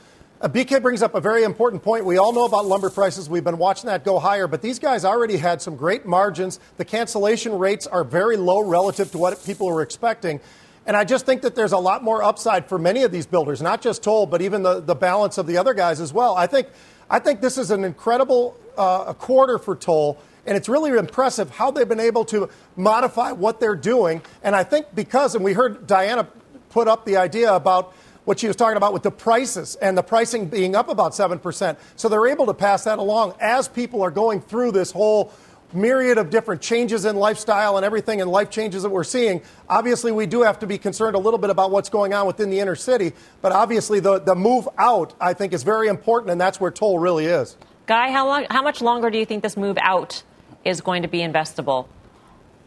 [0.50, 2.06] BK brings up a very important point.
[2.06, 3.30] We all know about lumber prices.
[3.30, 6.60] We've been watching that go higher, but these guys already had some great margins.
[6.78, 10.40] The cancellation rates are very low relative to what people were expecting.
[10.86, 13.62] And I just think that there's a lot more upside for many of these builders,
[13.62, 16.36] not just Toll, but even the, the balance of the other guys as well.
[16.36, 16.68] I think,
[17.10, 21.50] I think this is an incredible uh, a quarter for Toll, and it's really impressive
[21.50, 24.22] how they've been able to modify what they're doing.
[24.44, 26.28] And I think because, and we heard Diana
[26.70, 30.04] put up the idea about what she was talking about with the prices and the
[30.04, 31.78] pricing being up about 7%.
[31.96, 35.32] So they're able to pass that along as people are going through this whole
[35.74, 39.42] myriad of different changes in lifestyle and everything and life changes that we're seeing.
[39.70, 42.50] Obviously, we do have to be concerned a little bit about what's going on within
[42.50, 46.40] the inner city, but obviously the, the move out, I think, is very important, and
[46.40, 47.58] that's where toll really is.
[47.88, 50.24] Guy, how, long, how much longer do you think this move out
[50.64, 51.88] is going to be investable?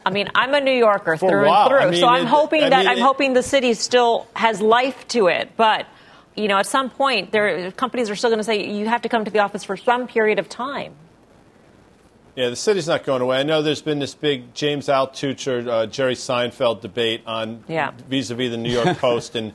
[0.09, 2.29] I mean, I'm a New Yorker For through and through, I mean, so I'm it-
[2.29, 5.51] hoping I that mean, I'm it- hoping the city still has life to it.
[5.57, 5.87] But
[6.35, 9.09] you know, at some point, there companies are still going to say you have to
[9.09, 10.95] come to the office for some period of time.
[12.37, 13.39] Yeah, the city's not going away.
[13.41, 17.91] I know there's been this big James Altucher, uh, Jerry Seinfeld debate on Yeah.
[18.09, 19.53] vis-a-vis the New York Post, and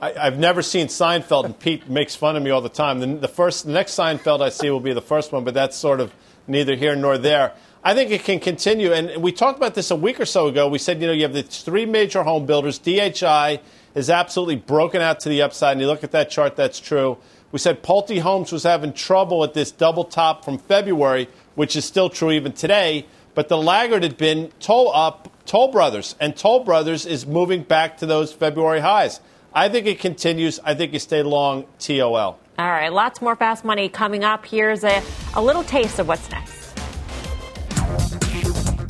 [0.00, 3.00] I, I've never seen Seinfeld, and Pete makes fun of me all the time.
[3.00, 5.76] The, the first, the next Seinfeld I see will be the first one, but that's
[5.76, 6.10] sort of
[6.46, 7.52] neither here nor there.
[7.84, 10.68] I think it can continue, and we talked about this a week or so ago.
[10.68, 12.78] We said, you know, you have the three major home builders.
[12.78, 13.60] DHI
[13.96, 17.18] is absolutely broken out to the upside, and you look at that chart, that's true.
[17.50, 21.84] We said Pulte Homes was having trouble at this double top from February, which is
[21.84, 23.04] still true even today.
[23.34, 27.96] But the laggard had been Toll up, Toll Brothers, and Toll Brothers is moving back
[27.98, 29.20] to those February highs.
[29.52, 30.60] I think it continues.
[30.62, 32.38] I think you stay long TOL.
[32.58, 34.46] All right, lots more fast money coming up.
[34.46, 35.02] Here's a,
[35.34, 36.61] a little taste of what's next.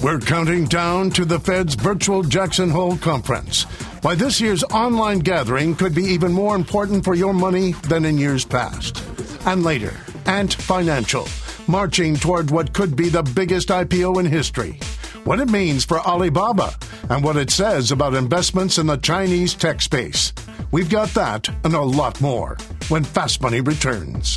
[0.02, 3.62] We're counting down to the Fed's virtual Jackson Hole conference.
[4.02, 8.18] Why this year's online gathering could be even more important for your money than in
[8.18, 9.00] years past.
[9.46, 9.94] And later,
[10.26, 11.28] Ant Financial,
[11.68, 14.80] marching toward what could be the biggest IPO in history.
[15.22, 16.74] What it means for Alibaba
[17.08, 20.32] and what it says about investments in the Chinese tech space.
[20.72, 22.56] We've got that and a lot more
[22.88, 24.36] when Fast Money returns.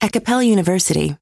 [0.00, 1.16] At Capella University,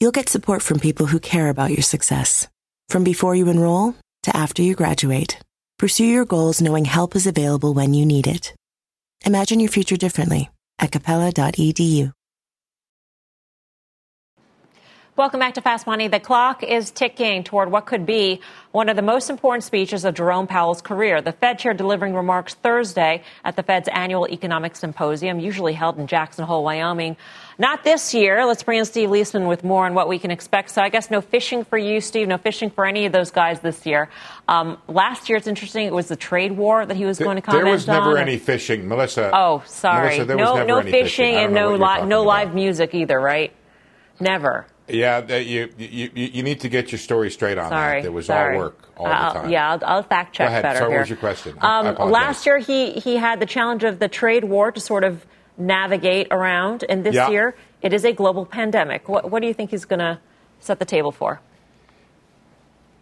[0.00, 2.48] you'll get support from people who care about your success.
[2.88, 5.36] From before you enroll to after you graduate,
[5.78, 8.54] pursue your goals knowing help is available when you need it.
[9.26, 12.12] Imagine your future differently at capella.edu.
[15.14, 16.08] Welcome back to Fast Money.
[16.08, 18.40] The clock is ticking toward what could be
[18.70, 21.20] one of the most important speeches of Jerome Powell's career.
[21.20, 26.06] The Fed chair delivering remarks Thursday at the Fed's annual economic symposium, usually held in
[26.06, 27.18] Jackson Hole, Wyoming.
[27.58, 28.44] Not this year.
[28.46, 30.70] Let's bring in Steve Liesman with more on what we can expect.
[30.70, 32.28] So I guess no fishing for you, Steve.
[32.28, 34.08] No fishing for any of those guys this year.
[34.48, 35.86] Um, last year, it's interesting.
[35.86, 37.64] It was the trade war that he was going to comment on.
[37.64, 37.96] There was on.
[38.04, 39.30] never any fishing, Melissa.
[39.32, 40.04] Oh, sorry.
[40.18, 42.24] Melissa, there was no, never no fishing I and no li- no about.
[42.26, 43.52] live music either, right?
[44.20, 44.66] Never.
[44.88, 48.06] Yeah, you, you you you need to get your story straight on Sorry, that.
[48.08, 48.56] It was sorry.
[48.56, 49.50] all work all I'll- the time.
[49.50, 50.62] Yeah, I'll, I'll fact check Go ahead.
[50.62, 50.98] better Sorry, here.
[50.98, 51.56] what was your question?
[51.60, 55.24] Um, last year, he he had the challenge of the trade war to sort of
[55.58, 57.30] navigate around, and this Yeah.
[57.30, 59.08] year it is a global pandemic.
[59.08, 60.18] What what do you think he's going to
[60.60, 61.40] set the table for?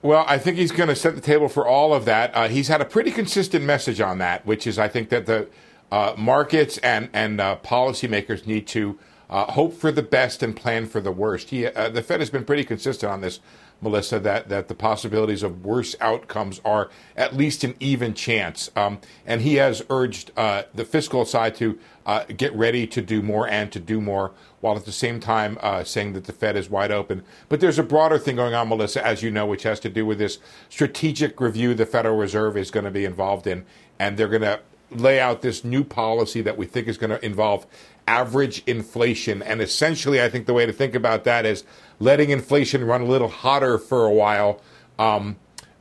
[0.03, 2.35] Well, I think he's going to set the table for all of that.
[2.35, 5.49] Uh, he's had a pretty consistent message on that, which is I think that the
[5.93, 10.87] uh, markets and and uh, policymakers need to uh, hope for the best and plan
[10.87, 11.51] for the worst.
[11.51, 13.41] He, uh, the Fed has been pretty consistent on this
[13.81, 18.71] Melissa, that, that the possibilities of worse outcomes are at least an even chance.
[18.77, 23.23] Um, and he has urged uh, the fiscal side to uh, get ready to do
[23.23, 26.57] more and to do more, while at the same time uh, saying that the Fed
[26.57, 27.23] is wide open.
[27.49, 30.05] But there's a broader thing going on, Melissa, as you know, which has to do
[30.05, 30.39] with this
[30.69, 33.65] strategic review the Federal Reserve is going to be involved in.
[33.99, 37.25] And they're going to lay out this new policy that we think is going to
[37.25, 37.67] involve
[38.07, 39.43] average inflation.
[39.43, 41.65] And essentially, I think the way to think about that is
[42.01, 44.61] letting inflation run a little hotter for a while.
[44.99, 45.37] Um,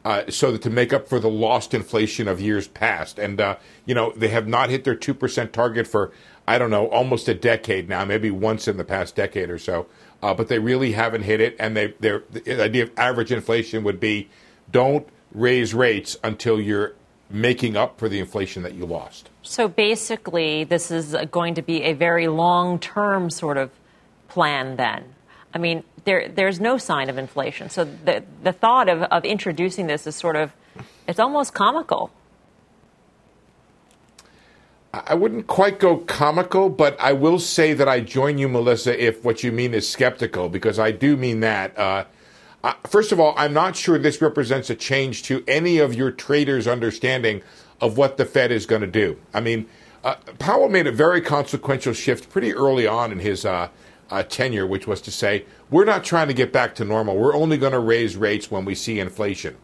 [0.06, 3.20] uh, so that to make up for the lost inflation of years past.
[3.20, 6.12] And, uh, you know, they have not hit their 2% target for,
[6.48, 9.88] I don't know, almost a decade now, maybe once in the past decade or so.
[10.24, 11.56] Uh, but they really haven't hit it.
[11.60, 12.24] And they, the
[12.62, 14.30] idea of average inflation would be
[14.72, 16.94] don't raise rates until you're
[17.30, 19.30] making up for the inflation that you lost.
[19.42, 23.70] So basically, this is going to be a very long term sort of
[24.28, 25.04] plan then.
[25.54, 27.70] I mean, there, there's no sign of inflation.
[27.70, 30.52] So the, the thought of, of introducing this is sort of,
[31.08, 32.12] it's almost comical.
[34.92, 39.24] I wouldn't quite go comical, but I will say that I join you, Melissa, if
[39.24, 41.78] what you mean is skeptical, because I do mean that.
[41.78, 42.06] Uh,
[42.64, 46.12] uh, first of all, I'm not sure this represents a change to any of your
[46.12, 47.44] traders' understanding
[47.80, 49.18] of what the Fed is going to do.
[49.32, 49.68] I mean,
[50.04, 53.70] uh, Powell made a very consequential shift pretty early on in his uh,
[54.10, 57.16] uh, tenure, which was to say, we're not trying to get back to normal.
[57.16, 59.58] We're only going to raise rates when we see inflation.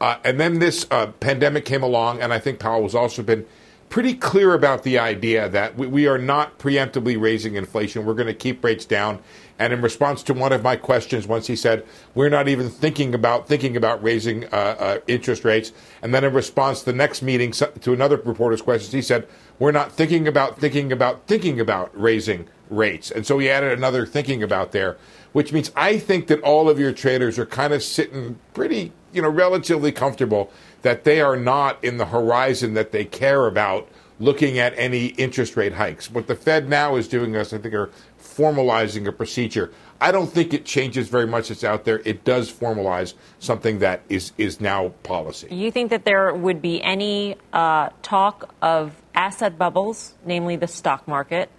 [0.00, 3.46] Uh, and then this uh, pandemic came along, and I think Powell has also been
[3.88, 8.04] pretty clear about the idea that we, we are not preemptively raising inflation.
[8.04, 9.20] We're going to keep rates down.
[9.58, 11.82] And in response to one of my questions, once he said,
[12.14, 16.34] "We're not even thinking about thinking about raising uh, uh, interest rates." And then in
[16.34, 19.26] response to the next meeting to another reporter's questions, he said,
[19.58, 24.04] "We're not thinking about thinking about thinking about raising rates." And so he added another
[24.04, 24.98] thinking about there
[25.36, 29.20] which means I think that all of your traders are kind of sitting pretty, you
[29.20, 33.86] know, relatively comfortable that they are not in the horizon that they care about
[34.18, 36.10] looking at any interest rate hikes.
[36.10, 39.70] What the Fed now is doing is, I think, are formalizing a procedure.
[40.00, 42.00] I don't think it changes very much that's out there.
[42.06, 45.54] It does formalize something that is, is now policy.
[45.54, 51.06] You think that there would be any uh, talk of asset bubbles, namely the stock
[51.06, 51.50] market,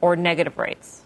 [0.00, 1.01] or negative rates?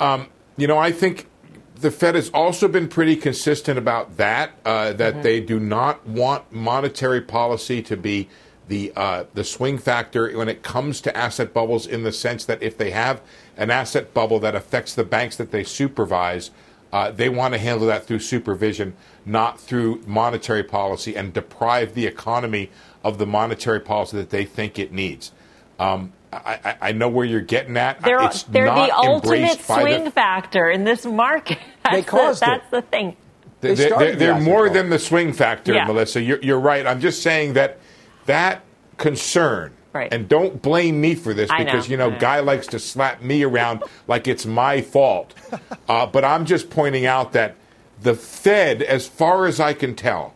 [0.00, 1.28] Um, you know, I think
[1.76, 4.52] the Fed has also been pretty consistent about that.
[4.64, 5.22] Uh, that mm-hmm.
[5.22, 8.28] they do not want monetary policy to be
[8.68, 11.86] the uh, the swing factor when it comes to asset bubbles.
[11.86, 13.20] In the sense that if they have
[13.56, 16.50] an asset bubble that affects the banks that they supervise,
[16.92, 22.06] uh, they want to handle that through supervision, not through monetary policy, and deprive the
[22.06, 22.70] economy
[23.04, 25.32] of the monetary policy that they think it needs.
[25.78, 28.02] Um, I, I, know where you're getting at.
[28.02, 31.58] They're, it's they're the ultimate swing the, factor in this market.
[31.84, 32.70] That's they caused the, That's it.
[32.70, 33.16] the thing.
[33.60, 35.86] They they're, they're more than the swing factor, yeah.
[35.86, 36.20] Melissa.
[36.22, 36.86] You're, you're, right.
[36.86, 37.78] I'm just saying that
[38.26, 38.62] that
[38.98, 40.12] concern, right.
[40.12, 41.90] and don't blame me for this because, know.
[41.90, 45.34] you know, Guy likes to slap me around like it's my fault.
[45.88, 47.54] Uh, but I'm just pointing out that
[48.02, 50.34] the Fed, as far as I can tell,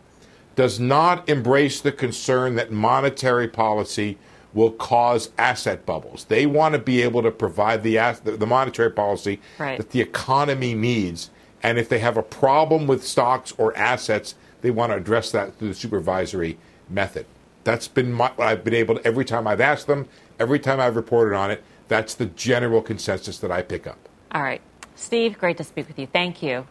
[0.55, 4.17] does not embrace the concern that monetary policy–
[4.53, 6.25] will cause asset bubbles.
[6.25, 9.77] They want to be able to provide the, the monetary policy right.
[9.77, 11.29] that the economy needs.
[11.61, 15.55] And if they have a problem with stocks or assets, they want to address that
[15.55, 16.57] through the supervisory
[16.89, 17.25] method.
[17.63, 20.07] That's been my, what I've been able to, every time I've asked them,
[20.39, 23.97] every time I've reported on it, that's the general consensus that I pick up.
[24.31, 24.61] All right.
[24.95, 26.07] Steve, great to speak with you.
[26.07, 26.67] Thank you.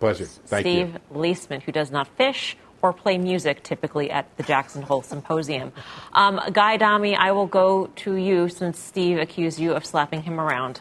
[0.00, 0.26] Pleasure.
[0.26, 0.92] Thank Steve you.
[0.92, 2.56] Steve Liesman, who does not fish
[2.86, 5.72] or play music typically at the Jackson Hole Symposium.
[6.12, 10.40] Um, Guy Adami, I will go to you since Steve accused you of slapping him
[10.40, 10.80] around.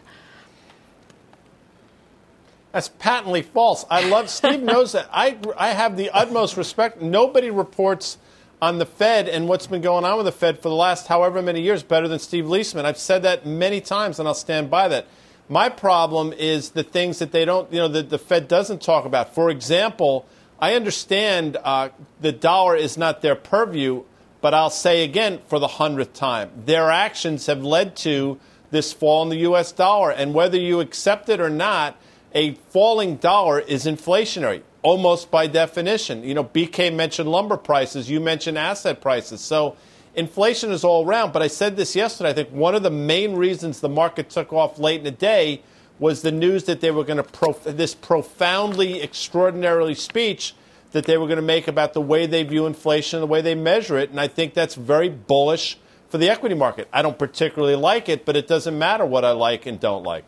[2.72, 3.86] That's patently false.
[3.90, 5.10] I love Steve knows that.
[5.12, 7.02] I I have the utmost respect.
[7.02, 8.18] Nobody reports
[8.62, 11.42] on the Fed and what's been going on with the Fed for the last however
[11.42, 12.84] many years better than Steve Liesman.
[12.84, 15.08] I've said that many times, and I'll stand by that.
[15.48, 19.06] My problem is the things that they don't, you know, that the Fed doesn't talk
[19.06, 19.34] about.
[19.34, 20.26] For example,
[20.60, 21.90] I understand uh,
[22.22, 24.04] the dollar is not their purview,
[24.42, 28.40] but I'll say again for the hundredth time, their actions have led to
[28.72, 29.72] this fall in the U.S.
[29.72, 30.12] dollar.
[30.12, 31.98] And whether you accept it or not,
[32.34, 36.24] a falling dollar is inflationary, almost by definition.
[36.24, 39.42] You know, BK mentioned lumber prices, you mentioned asset prices.
[39.42, 39.78] So
[40.16, 41.34] inflation is all around.
[41.34, 42.30] But I said this yesterday.
[42.30, 45.62] I think one of the main reasons the market took off late in the day
[46.00, 50.54] was the news that they were going to prof- this profoundly extraordinarily speech
[50.92, 53.56] that they were going to make about the way they view inflation, the way they
[53.56, 55.78] measure it, and I think that's very bullish
[56.10, 56.88] for the equity market.
[56.94, 60.26] I don't particularly like it, but it doesn't matter what I like and don't like.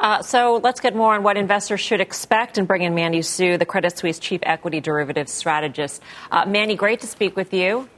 [0.00, 3.58] Uh, so let's get more on what investors should expect and bring in Mandy Xu,
[3.58, 6.02] the Credit Suisse Chief Equity Derivatives Strategist.
[6.32, 7.88] Uh, Mandy, great to speak with you.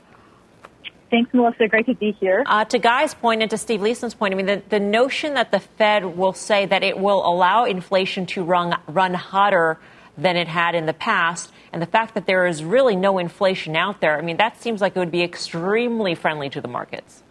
[1.13, 1.69] Thanks, Melissa.
[1.69, 2.43] Great to be here.
[2.47, 5.51] Uh, to Guy's point and to Steve Liesman's point, I mean, the, the notion that
[5.51, 9.79] the Fed will say that it will allow inflation to run, run hotter
[10.17, 13.77] than it had in the past, and the fact that there is really no inflation
[13.77, 17.22] out there, I mean, that seems like it would be extremely friendly to the markets.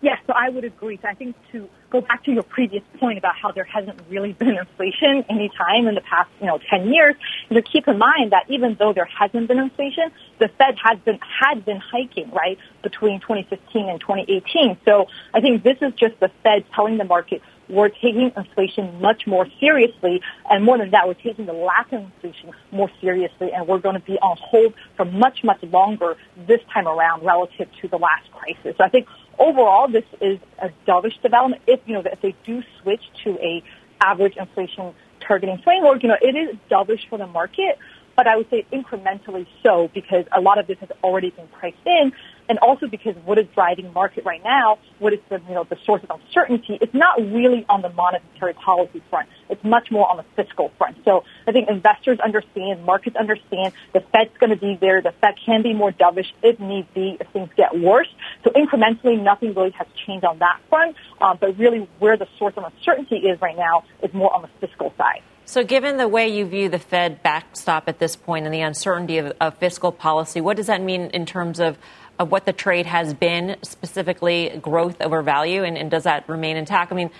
[0.00, 0.98] Yes, so I would agree.
[1.02, 4.32] So I think to go back to your previous point about how there hasn't really
[4.32, 7.16] been inflation any time in the past, you know, 10 years,
[7.52, 11.18] to keep in mind that even though there hasn't been inflation, the Fed has been,
[11.40, 14.78] had been hiking, right, between 2015 and 2018.
[14.84, 19.26] So I think this is just the Fed telling the market we're taking inflation much
[19.26, 20.22] more seriously.
[20.50, 23.52] And more than that, we're taking the lack of inflation more seriously.
[23.52, 27.68] And we're going to be on hold for much, much longer this time around relative
[27.82, 28.74] to the last crisis.
[28.78, 29.06] So I think
[29.38, 31.62] overall, this is a dovish development.
[31.66, 33.62] If, you know, if they do switch to a
[34.00, 37.78] average inflation targeting framework, you know, it is dovish for the market
[38.18, 41.76] but I would say incrementally so because a lot of this has already been priced
[41.86, 42.12] in
[42.48, 45.76] and also because what is driving market right now, what is the, you know, the
[45.84, 49.28] source of uncertainty, it's not really on the monetary policy front.
[49.48, 50.96] It's much more on the fiscal front.
[51.04, 55.34] So I think investors understand, markets understand, the Fed's going to be there, the Fed
[55.44, 58.08] can be more dovish if need be, if things get worse.
[58.44, 62.54] So incrementally, nothing really has changed on that front, um, but really where the source
[62.56, 65.22] of uncertainty is right now is more on the fiscal side.
[65.48, 69.16] So, given the way you view the Fed backstop at this point and the uncertainty
[69.16, 71.78] of, of fiscal policy, what does that mean in terms of,
[72.18, 76.56] of what the trade has been, specifically growth over value, and, and does that remain
[76.56, 76.92] intact?
[76.92, 77.10] I mean,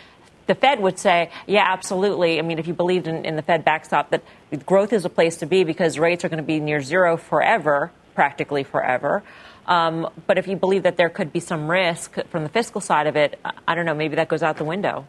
[0.46, 2.38] the Fed would say, yeah, absolutely.
[2.38, 4.22] I mean, if you believed in, in the Fed backstop, that
[4.66, 7.92] growth is a place to be because rates are going to be near zero forever,
[8.14, 9.22] practically forever.
[9.66, 13.06] Um, but if you believe that there could be some risk from the fiscal side
[13.06, 15.06] of it, I don't know, maybe that goes out the window.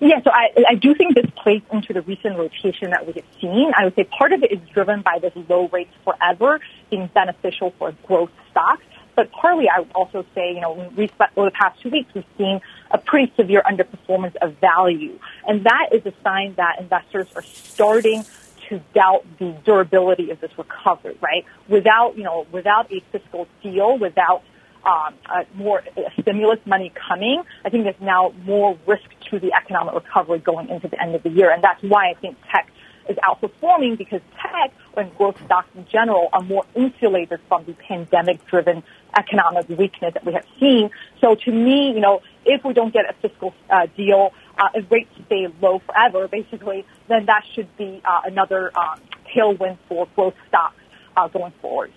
[0.00, 3.24] Yeah, so I, I do think this plays into the recent rotation that we have
[3.38, 3.70] seen.
[3.76, 7.74] I would say part of it is driven by this low rates forever being beneficial
[7.78, 8.82] for growth stocks.
[9.14, 12.24] But partly, I would also say, you know, we, over the past two weeks, we've
[12.38, 15.18] seen a pretty severe underperformance of value.
[15.46, 18.24] And that is a sign that investors are starting
[18.70, 21.44] to doubt the durability of this recovery, right?
[21.68, 24.42] Without, you know, without a fiscal deal, without
[24.84, 29.52] um, uh, more uh, stimulus money coming, I think there's now more risk to the
[29.52, 31.50] economic recovery going into the end of the year.
[31.50, 32.70] And that's why I think tech
[33.08, 38.44] is outperforming because tech and growth stocks in general are more insulated from the pandemic
[38.46, 38.82] driven
[39.18, 40.90] economic weakness that we have seen.
[41.20, 44.90] So to me, you know, if we don't get a fiscal uh, deal, uh, if
[44.90, 49.00] rates stay low forever, basically, then that should be uh, another um,
[49.34, 50.76] tailwind for growth stocks
[51.16, 51.92] uh, going forward.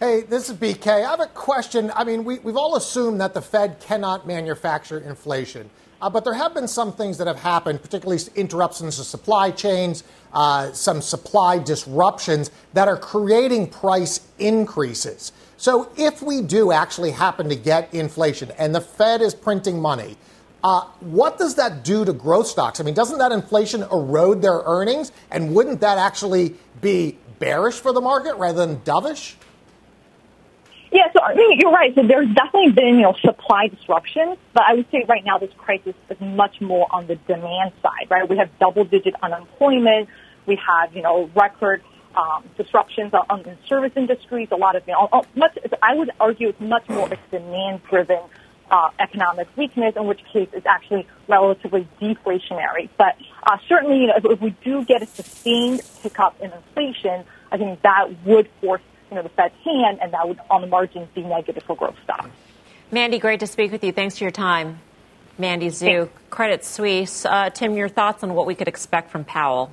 [0.00, 1.04] Hey, this is BK.
[1.04, 1.90] I have a question.
[1.92, 5.68] I mean, we, have all assumed that the Fed cannot manufacture inflation.
[6.00, 10.04] Uh, but there have been some things that have happened, particularly interruptions to supply chains,
[10.32, 15.32] uh, some supply disruptions that are creating price increases.
[15.56, 20.16] So if we do actually happen to get inflation and the Fed is printing money,
[20.62, 22.78] uh, what does that do to growth stocks?
[22.78, 25.10] I mean, doesn't that inflation erode their earnings?
[25.32, 29.34] And wouldn't that actually be bearish for the market rather than dovish?
[30.90, 31.94] Yeah, so I mean, you're right.
[31.94, 35.50] So there's definitely been, you know, supply disruptions, but I would say right now this
[35.58, 38.28] crisis is much more on the demand side, right?
[38.28, 40.08] We have double-digit unemployment.
[40.46, 41.82] We have, you know, record
[42.16, 44.48] um, disruptions on, on the service industries.
[44.50, 45.58] A lot of, you know, much.
[45.82, 48.20] I would argue it's much more a demand-driven
[48.70, 52.88] uh, economic weakness, in which case it's actually relatively deflationary.
[52.96, 57.24] But uh, certainly, you know, if, if we do get a sustained pickup in inflation,
[57.52, 60.66] I think that would force you know, the Fed's hand, and that would, on the
[60.66, 62.30] margins, be negative for growth stocks.
[62.90, 63.92] Mandy, great to speak with you.
[63.92, 64.80] Thanks for your time.
[65.38, 67.24] Mandy Xu, Credit Suisse.
[67.24, 69.72] Uh, Tim, your thoughts on what we could expect from Powell?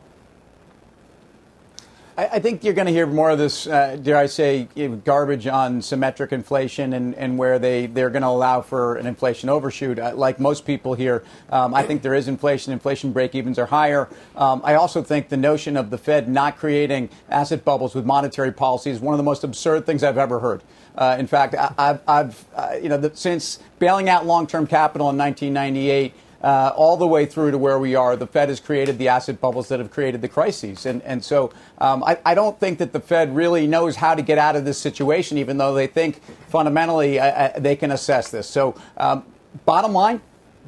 [2.17, 4.67] I, I think you're going to hear more of this, uh, dare I say,
[5.03, 9.49] garbage on symmetric inflation and, and where they, they're going to allow for an inflation
[9.49, 9.99] overshoot.
[9.99, 12.73] Uh, like most people here, um, I think there is inflation.
[12.73, 14.09] Inflation break evens are higher.
[14.35, 18.51] Um, I also think the notion of the Fed not creating asset bubbles with monetary
[18.51, 20.61] policy is one of the most absurd things I've ever heard.
[20.97, 25.09] Uh, in fact, I, have I've uh, you know, the, since bailing out long-term capital
[25.09, 26.13] in 1998,
[26.45, 29.41] uh, all the way through to where we are, the Fed has created the asset
[29.41, 30.85] bubbles that have created the crises.
[30.85, 34.21] And, and so um, I, I, don't think that the Fed really knows how to
[34.21, 38.29] get out of this situation, even though they think fundamentally uh, uh, they can assess
[38.29, 38.47] this.
[38.47, 39.25] So, um,
[39.65, 40.21] bottom line,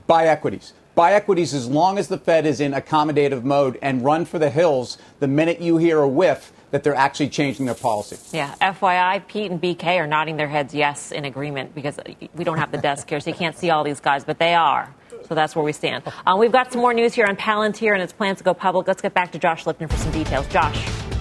[0.08, 0.74] buy equities.
[0.96, 4.50] Buy equities as long as the Fed is in accommodative mode and run for the
[4.50, 8.18] hills the minute you hear a whiff that they're actually changing their policy.
[8.36, 8.56] Yeah.
[8.60, 12.00] FYI, Pete and BK are nodding their heads yes in agreement because
[12.34, 14.56] we don't have the desk here, so you can't see all these guys, but they
[14.56, 14.92] are.
[15.28, 16.04] So that's where we stand.
[16.26, 18.88] Uh, we've got some more news here on Palantir and its plans to go public.
[18.88, 20.48] Let's get back to Josh Lipton for some details.
[20.48, 21.17] Josh.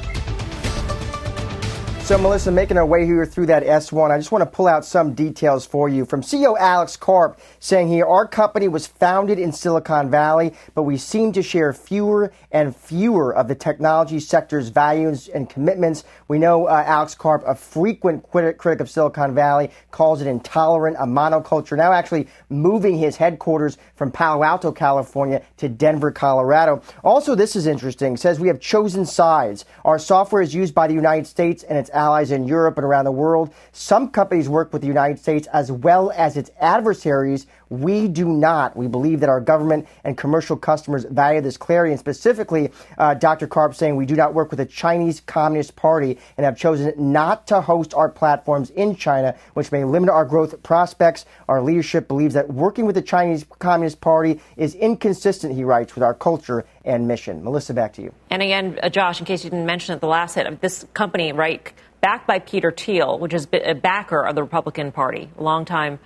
[2.07, 4.84] So, Melissa, making our way here through that S1, I just want to pull out
[4.84, 6.04] some details for you.
[6.04, 10.98] From CEO Alex Karp saying here, our company was founded in Silicon Valley, but we
[10.98, 16.04] seem to share fewer and fewer of the technology sector's values and commitments.
[16.28, 21.07] We know uh, Alex Karp, a frequent critic of Silicon Valley, calls it intolerant, a
[21.07, 26.82] monoculture, now actually moving his headquarters from Palo Alto, California to Denver, Colorado.
[27.02, 29.64] Also, this is interesting, says we have chosen sides.
[29.84, 33.07] Our software is used by the United States and its allies in Europe and around
[33.07, 33.53] the world.
[33.72, 37.47] Some companies work with the United States as well as its adversaries.
[37.68, 38.76] We do not.
[38.76, 41.90] We believe that our government and commercial customers value this clarity.
[41.92, 43.49] And specifically, uh, Dr.
[43.49, 47.47] Karp saying we do not work with the Chinese Communist Party and have chosen not
[47.49, 51.24] to host our platforms in China, which may limit our growth prospects.
[51.49, 56.05] Our leadership believes that working with the Chinese Communist Party is inconsistent, he writes, with
[56.05, 57.42] our culture and mission.
[57.42, 58.12] Melissa, back to you.
[58.30, 61.32] And again, uh, Josh, in case you didn't mention it, the last hit, this company,
[61.32, 61.72] right,
[62.07, 65.98] backed by Peter Thiel, which is a backer of the Republican Party, longtime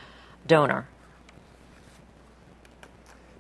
[0.46, 0.88] donor.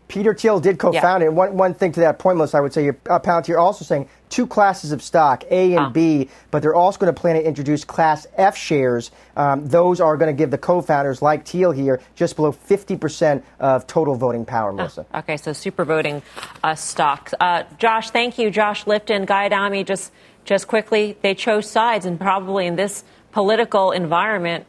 [0.08, 1.28] Peter Thiel did co-found yeah.
[1.28, 1.32] it.
[1.32, 4.10] One, one thing to that point, Melissa, I would say, you're, uh, Palantir also saying
[4.28, 5.88] two classes of stock, A and ah.
[5.88, 9.10] B, but they're also going to plan to introduce Class F shares.
[9.36, 13.86] Um, those are going to give the co-founders, like Thiel here, just below 50% of
[13.86, 15.06] total voting power, Melissa.
[15.14, 16.20] Ah, okay, so super voting
[16.62, 17.32] uh, stocks.
[17.40, 18.50] Uh, Josh, thank you.
[18.50, 20.12] Josh Lipton, Guy Adami, just,
[20.50, 24.66] just quickly, they chose sides, and probably in this political environment,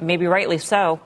[0.00, 1.00] maybe rightly so,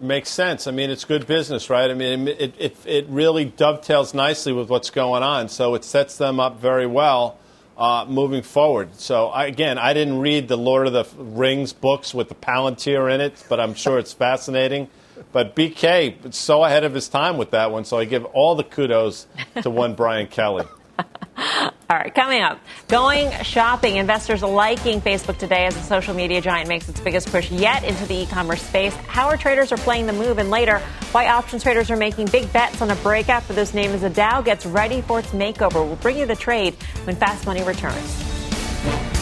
[0.00, 0.66] Makes sense.
[0.66, 1.88] I mean, it's good business, right?
[1.88, 5.48] I mean, it, it, it really dovetails nicely with what's going on.
[5.48, 7.38] So it sets them up very well
[7.78, 8.96] uh, moving forward.
[8.96, 13.14] So, I, again, I didn't read the Lord of the Rings books with the Palantir
[13.14, 14.88] in it, but I'm sure it's fascinating.
[15.32, 17.84] But BK, is so ahead of his time with that one.
[17.84, 19.26] So I give all the kudos
[19.62, 20.64] to one Brian Kelly.
[21.90, 23.96] All right, coming up, going shopping.
[23.96, 28.06] Investors liking Facebook today as the social media giant makes its biggest push yet into
[28.06, 28.96] the e commerce space.
[29.06, 30.78] How our traders are playing the move, and later,
[31.12, 34.08] why options traders are making big bets on a breakout for this name as the
[34.08, 35.84] Dow gets ready for its makeover.
[35.86, 36.74] We'll bring you the trade
[37.04, 39.13] when Fast Money returns.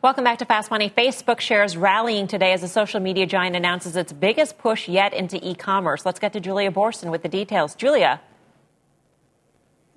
[0.00, 0.90] Welcome back to Fast Money.
[0.90, 5.44] Facebook shares rallying today as the social media giant announces its biggest push yet into
[5.44, 6.06] e commerce.
[6.06, 7.74] Let's get to Julia Boorstin with the details.
[7.74, 8.20] Julia.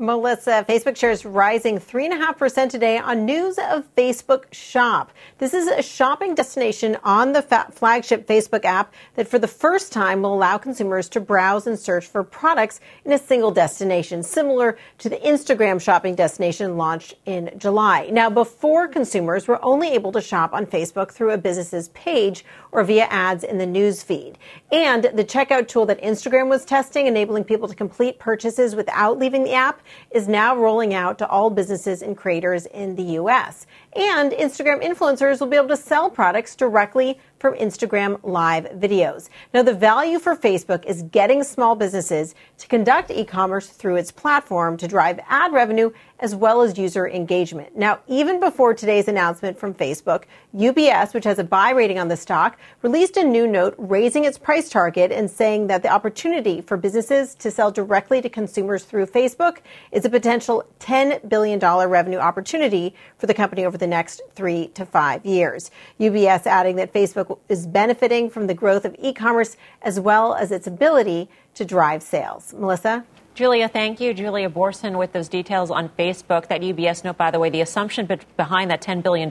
[0.02, 5.12] Melissa, Facebook shares rising 3.5% today on news of Facebook Shop.
[5.38, 10.24] This is a shopping destination on the flagship Facebook app that for the first time
[10.24, 15.08] will allow consumers to browse and search for products in a single destination, similar to
[15.08, 18.10] the Instagram shopping destination launched in July.
[18.12, 22.84] Now, before consumers were only able to shop on Facebook through a business's page or
[22.84, 24.38] via ads in the news feed.
[24.72, 29.44] And the checkout tool that Instagram was testing, enabling people to complete purchases without leaving
[29.44, 33.68] the app, is now rolling out to all businesses and creators in the U.S.
[33.96, 39.28] And Instagram influencers will be able to sell products directly from Instagram live videos.
[39.52, 44.78] Now, the value for Facebook is getting small businesses to conduct e-commerce through its platform
[44.78, 45.90] to drive ad revenue
[46.22, 47.76] as well as user engagement.
[47.76, 50.26] Now, even before today's announcement from Facebook,
[50.56, 54.38] UBS, which has a buy rating on the stock, released a new note raising its
[54.38, 59.08] price target and saying that the opportunity for businesses to sell directly to consumers through
[59.08, 59.58] Facebook
[59.92, 64.86] is a potential $10 billion revenue opportunity for the company over the next three to
[64.86, 65.72] five years.
[66.00, 70.68] UBS adding that Facebook is benefiting from the growth of e-commerce as well as its
[70.68, 72.54] ability to drive sales.
[72.54, 73.06] Melissa?
[73.34, 74.14] Julia, thank you.
[74.14, 76.48] Julia Boorstin with those details on Facebook.
[76.48, 79.30] That UBS note, by the way, the assumption behind that $10 billion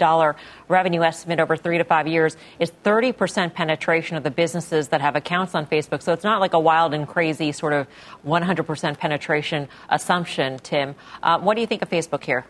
[0.69, 5.17] revenue estimate over three to five years is 30% penetration of the businesses that have
[5.17, 6.01] accounts on Facebook.
[6.01, 7.87] So it's not like a wild and crazy sort of
[8.27, 10.95] 100% penetration assumption, Tim.
[11.23, 12.47] Uh, what do you think of Facebook here?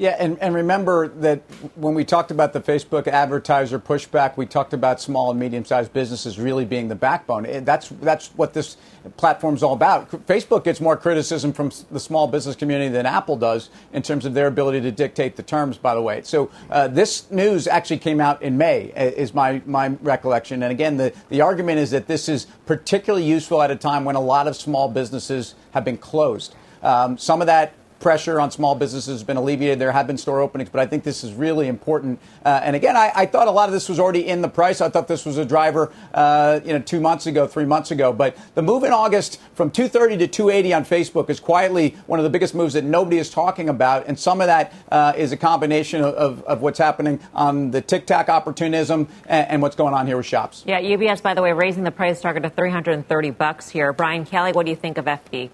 [0.00, 1.42] Yeah, and, and remember that
[1.74, 5.92] when we talked about the Facebook advertiser pushback, we talked about small and medium sized
[5.92, 7.66] businesses really being the backbone.
[7.66, 8.78] That's, that's what this
[9.18, 10.10] platform is all about.
[10.26, 14.32] Facebook gets more criticism from the small business community than Apple does in terms of
[14.32, 16.22] their ability to dictate the terms, by the way.
[16.22, 20.62] So uh, this news actually came out in May, is my, my recollection.
[20.62, 24.16] And again, the, the argument is that this is particularly useful at a time when
[24.16, 26.54] a lot of small businesses have been closed.
[26.82, 29.78] Um, some of that pressure on small businesses has been alleviated.
[29.78, 32.18] There have been store openings, but I think this is really important.
[32.44, 34.80] Uh, and again, I, I, thought a lot of this was already in the price.
[34.80, 38.12] I thought this was a driver, uh, you know, two months ago, three months ago.
[38.12, 42.24] But the move in August from 230 to 280 on Facebook is quietly one of
[42.24, 44.06] the biggest moves that nobody is talking about.
[44.06, 47.80] And some of that uh, is a combination of, of, of, what's happening on the
[47.80, 50.64] TikTok opportunism and, and what's going on here with shops.
[50.66, 53.92] Yeah, UBS, by the way, raising the price target to 330 bucks here.
[53.92, 55.50] Brian Kelly, what do you think of FB?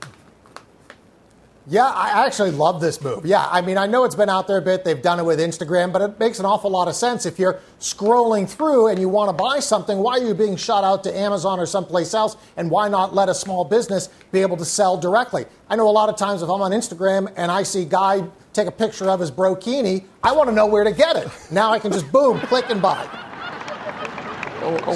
[1.69, 3.27] Yeah, I actually love this move.
[3.27, 4.85] Yeah, I mean, I know it's been out there a bit.
[4.85, 7.27] They've done it with Instagram, but it makes an awful lot of sense.
[7.27, 10.85] If you're scrolling through and you want to buy something, why are you being shot
[10.85, 12.37] out to Amazon or someplace else?
[12.57, 15.45] And why not let a small business be able to sell directly?
[15.69, 18.69] I know a lot of times if I'm on Instagram and I see Guy take
[18.69, 21.29] a picture of his brokini, I want to know where to get it.
[21.51, 23.05] Now I can just boom, click and buy.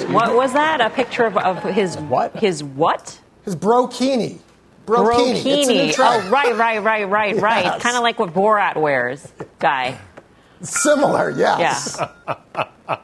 [0.09, 0.79] What was that?
[0.79, 2.33] A picture of, of his what?
[2.37, 3.19] His what?
[3.43, 4.39] His brokini.
[4.91, 5.43] Brokini.
[5.43, 5.95] brokini.
[5.97, 7.41] Oh, right, right, right, right, yes.
[7.41, 7.81] right.
[7.81, 9.27] Kind of like what Borat wears,
[9.59, 9.97] guy.
[10.61, 11.97] Similar, yes.
[11.99, 12.67] Yeah.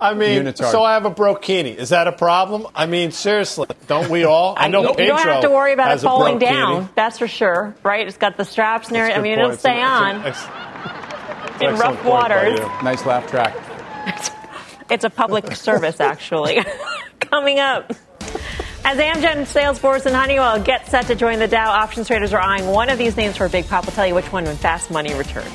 [0.00, 0.70] I mean, Unitard.
[0.70, 1.74] so I have a brokini.
[1.74, 2.68] Is that a problem?
[2.72, 4.54] I mean, seriously, don't we all?
[4.56, 6.88] I know you, Pedro you don't have to worry about it falling down.
[6.94, 8.06] That's for sure, right?
[8.06, 9.18] It's got the straps and everything.
[9.18, 10.44] I mean, it'll stay on ex-
[11.60, 12.60] in rough waters.
[12.84, 13.56] Nice laugh track.
[14.90, 16.64] it's a public service, actually.
[17.18, 17.92] Coming up.
[18.90, 22.68] As Amgen, Salesforce, and Honeywell get set to join the Dow, options traders are eyeing
[22.68, 23.84] one of these names for a big pop.
[23.84, 25.46] We'll tell you which one when Fast Money returns.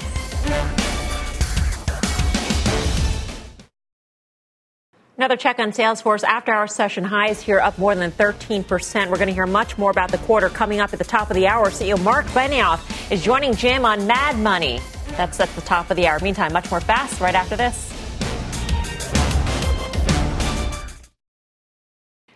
[5.18, 9.10] Another check on Salesforce after our session highs here up more than 13%.
[9.10, 11.36] We're going to hear much more about the quarter coming up at the top of
[11.36, 11.72] the hour.
[11.72, 14.80] CEO Mark Benioff is joining Jim on Mad Money.
[15.18, 16.20] That's at the top of the hour.
[16.20, 17.93] Meantime, much more fast right after this.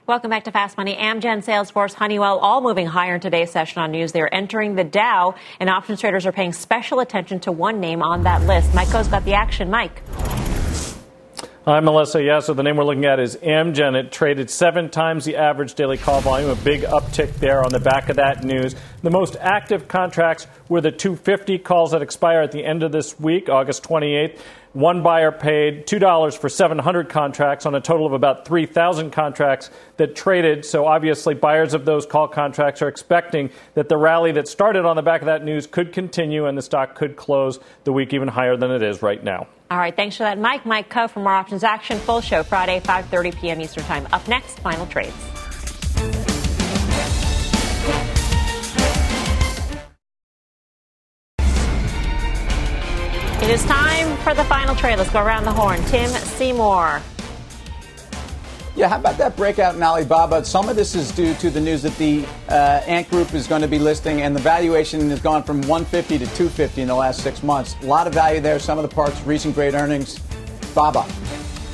[0.08, 0.96] Welcome back to Fast Money.
[0.96, 4.14] Amgen, Salesforce, Honeywell, all moving higher in today's session on news.
[4.14, 8.24] They're entering the Dow, and options traders are paying special attention to one name on
[8.24, 8.74] that list.
[8.74, 9.70] Mike Khouw's got the action.
[9.70, 10.02] Mike.
[11.66, 12.24] Hi, Melissa.
[12.24, 14.00] Yeah, so the name we're looking at is Amgen.
[14.00, 17.82] It traded seven times the average daily call volume, a big uptick there on the
[17.82, 18.78] back of that news.
[19.04, 23.20] The most active contracts were the 250 calls that expire at the end of this
[23.20, 24.40] week, August 28th.
[24.78, 30.16] One buyer paid $2 for 700 contracts on a total of about 3,000 contracts that
[30.16, 30.66] traded.
[30.66, 34.96] So obviously, buyers of those call contracts are expecting that the rally that started on
[34.96, 38.28] the back of that news could continue and the stock could close the week even
[38.28, 39.48] higher than it is right now.
[39.72, 40.64] All right, thanks for that, Mike.
[40.64, 43.60] Mike Khouw from our Options Action Full Show Friday, 5:30 p.m.
[43.60, 44.08] Eastern Time.
[44.14, 45.16] Up next, final trades.
[53.42, 53.97] It is time
[54.28, 54.98] for the final trade.
[54.98, 55.82] Let's go around the horn.
[55.86, 57.02] Tim Seymour.
[58.76, 60.44] Yeah, how about that breakout in Alibaba?
[60.44, 63.62] Sum of this is due to the news that the uh, Ant Group is going
[63.62, 67.24] to be listing, and the valuation has gone from 150 to 250 in the last
[67.24, 67.78] six months.
[67.84, 68.60] A lot of value there.
[68.60, 70.20] Some of the parts, recent great earnings.
[70.76, 71.06] Baba.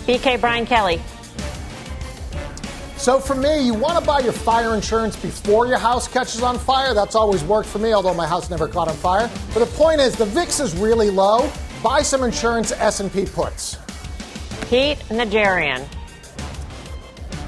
[0.06, 1.02] BK Brian Kelly.
[2.98, 6.60] So for me, you want to buy your fire insurance before your house catches on
[6.60, 6.94] fire.
[6.94, 9.28] That's always worked for me, although my house never caught on fire.
[9.56, 11.52] But the point is, the VIX is really low.
[11.84, 13.78] Buy some insurance S&P puts.
[14.70, 15.86] Pete Najarian.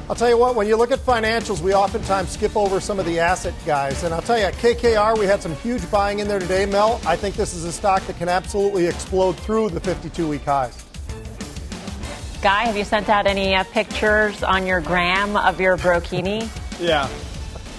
[0.10, 3.06] I'll tell you what, when you look at financials, we oftentimes skip over some of
[3.06, 4.04] the asset guys.
[4.04, 7.00] And I'll tell you, at KKR, we had some huge buying in there today, Mel.
[7.08, 10.84] I think this is a stock that can absolutely explode through the 52 week highs.
[12.42, 16.50] Guy, have you sent out any uh, pictures on your gram of your brokini?
[16.80, 17.10] yeah.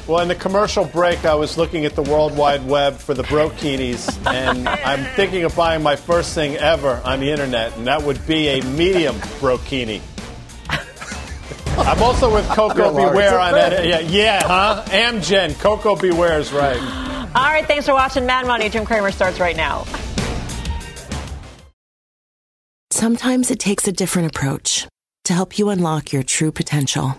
[0.06, 3.24] Well, in the commercial break, I was looking at the World Wide Web for the
[3.24, 8.00] brokinis, and I'm thinking of buying my first thing ever on the internet, and that
[8.02, 10.00] would be a medium brokini.
[11.78, 13.84] I'm also with Coco Beware on that.
[13.84, 14.84] Yeah, yeah, huh?
[14.86, 15.58] Amgen.
[15.58, 16.78] Coco Beware is right.
[17.34, 18.68] All right, thanks for watching Mad Money.
[18.68, 19.84] Jim Cramer starts right now.
[22.92, 24.86] Sometimes it takes a different approach
[25.24, 27.18] to help you unlock your true potential.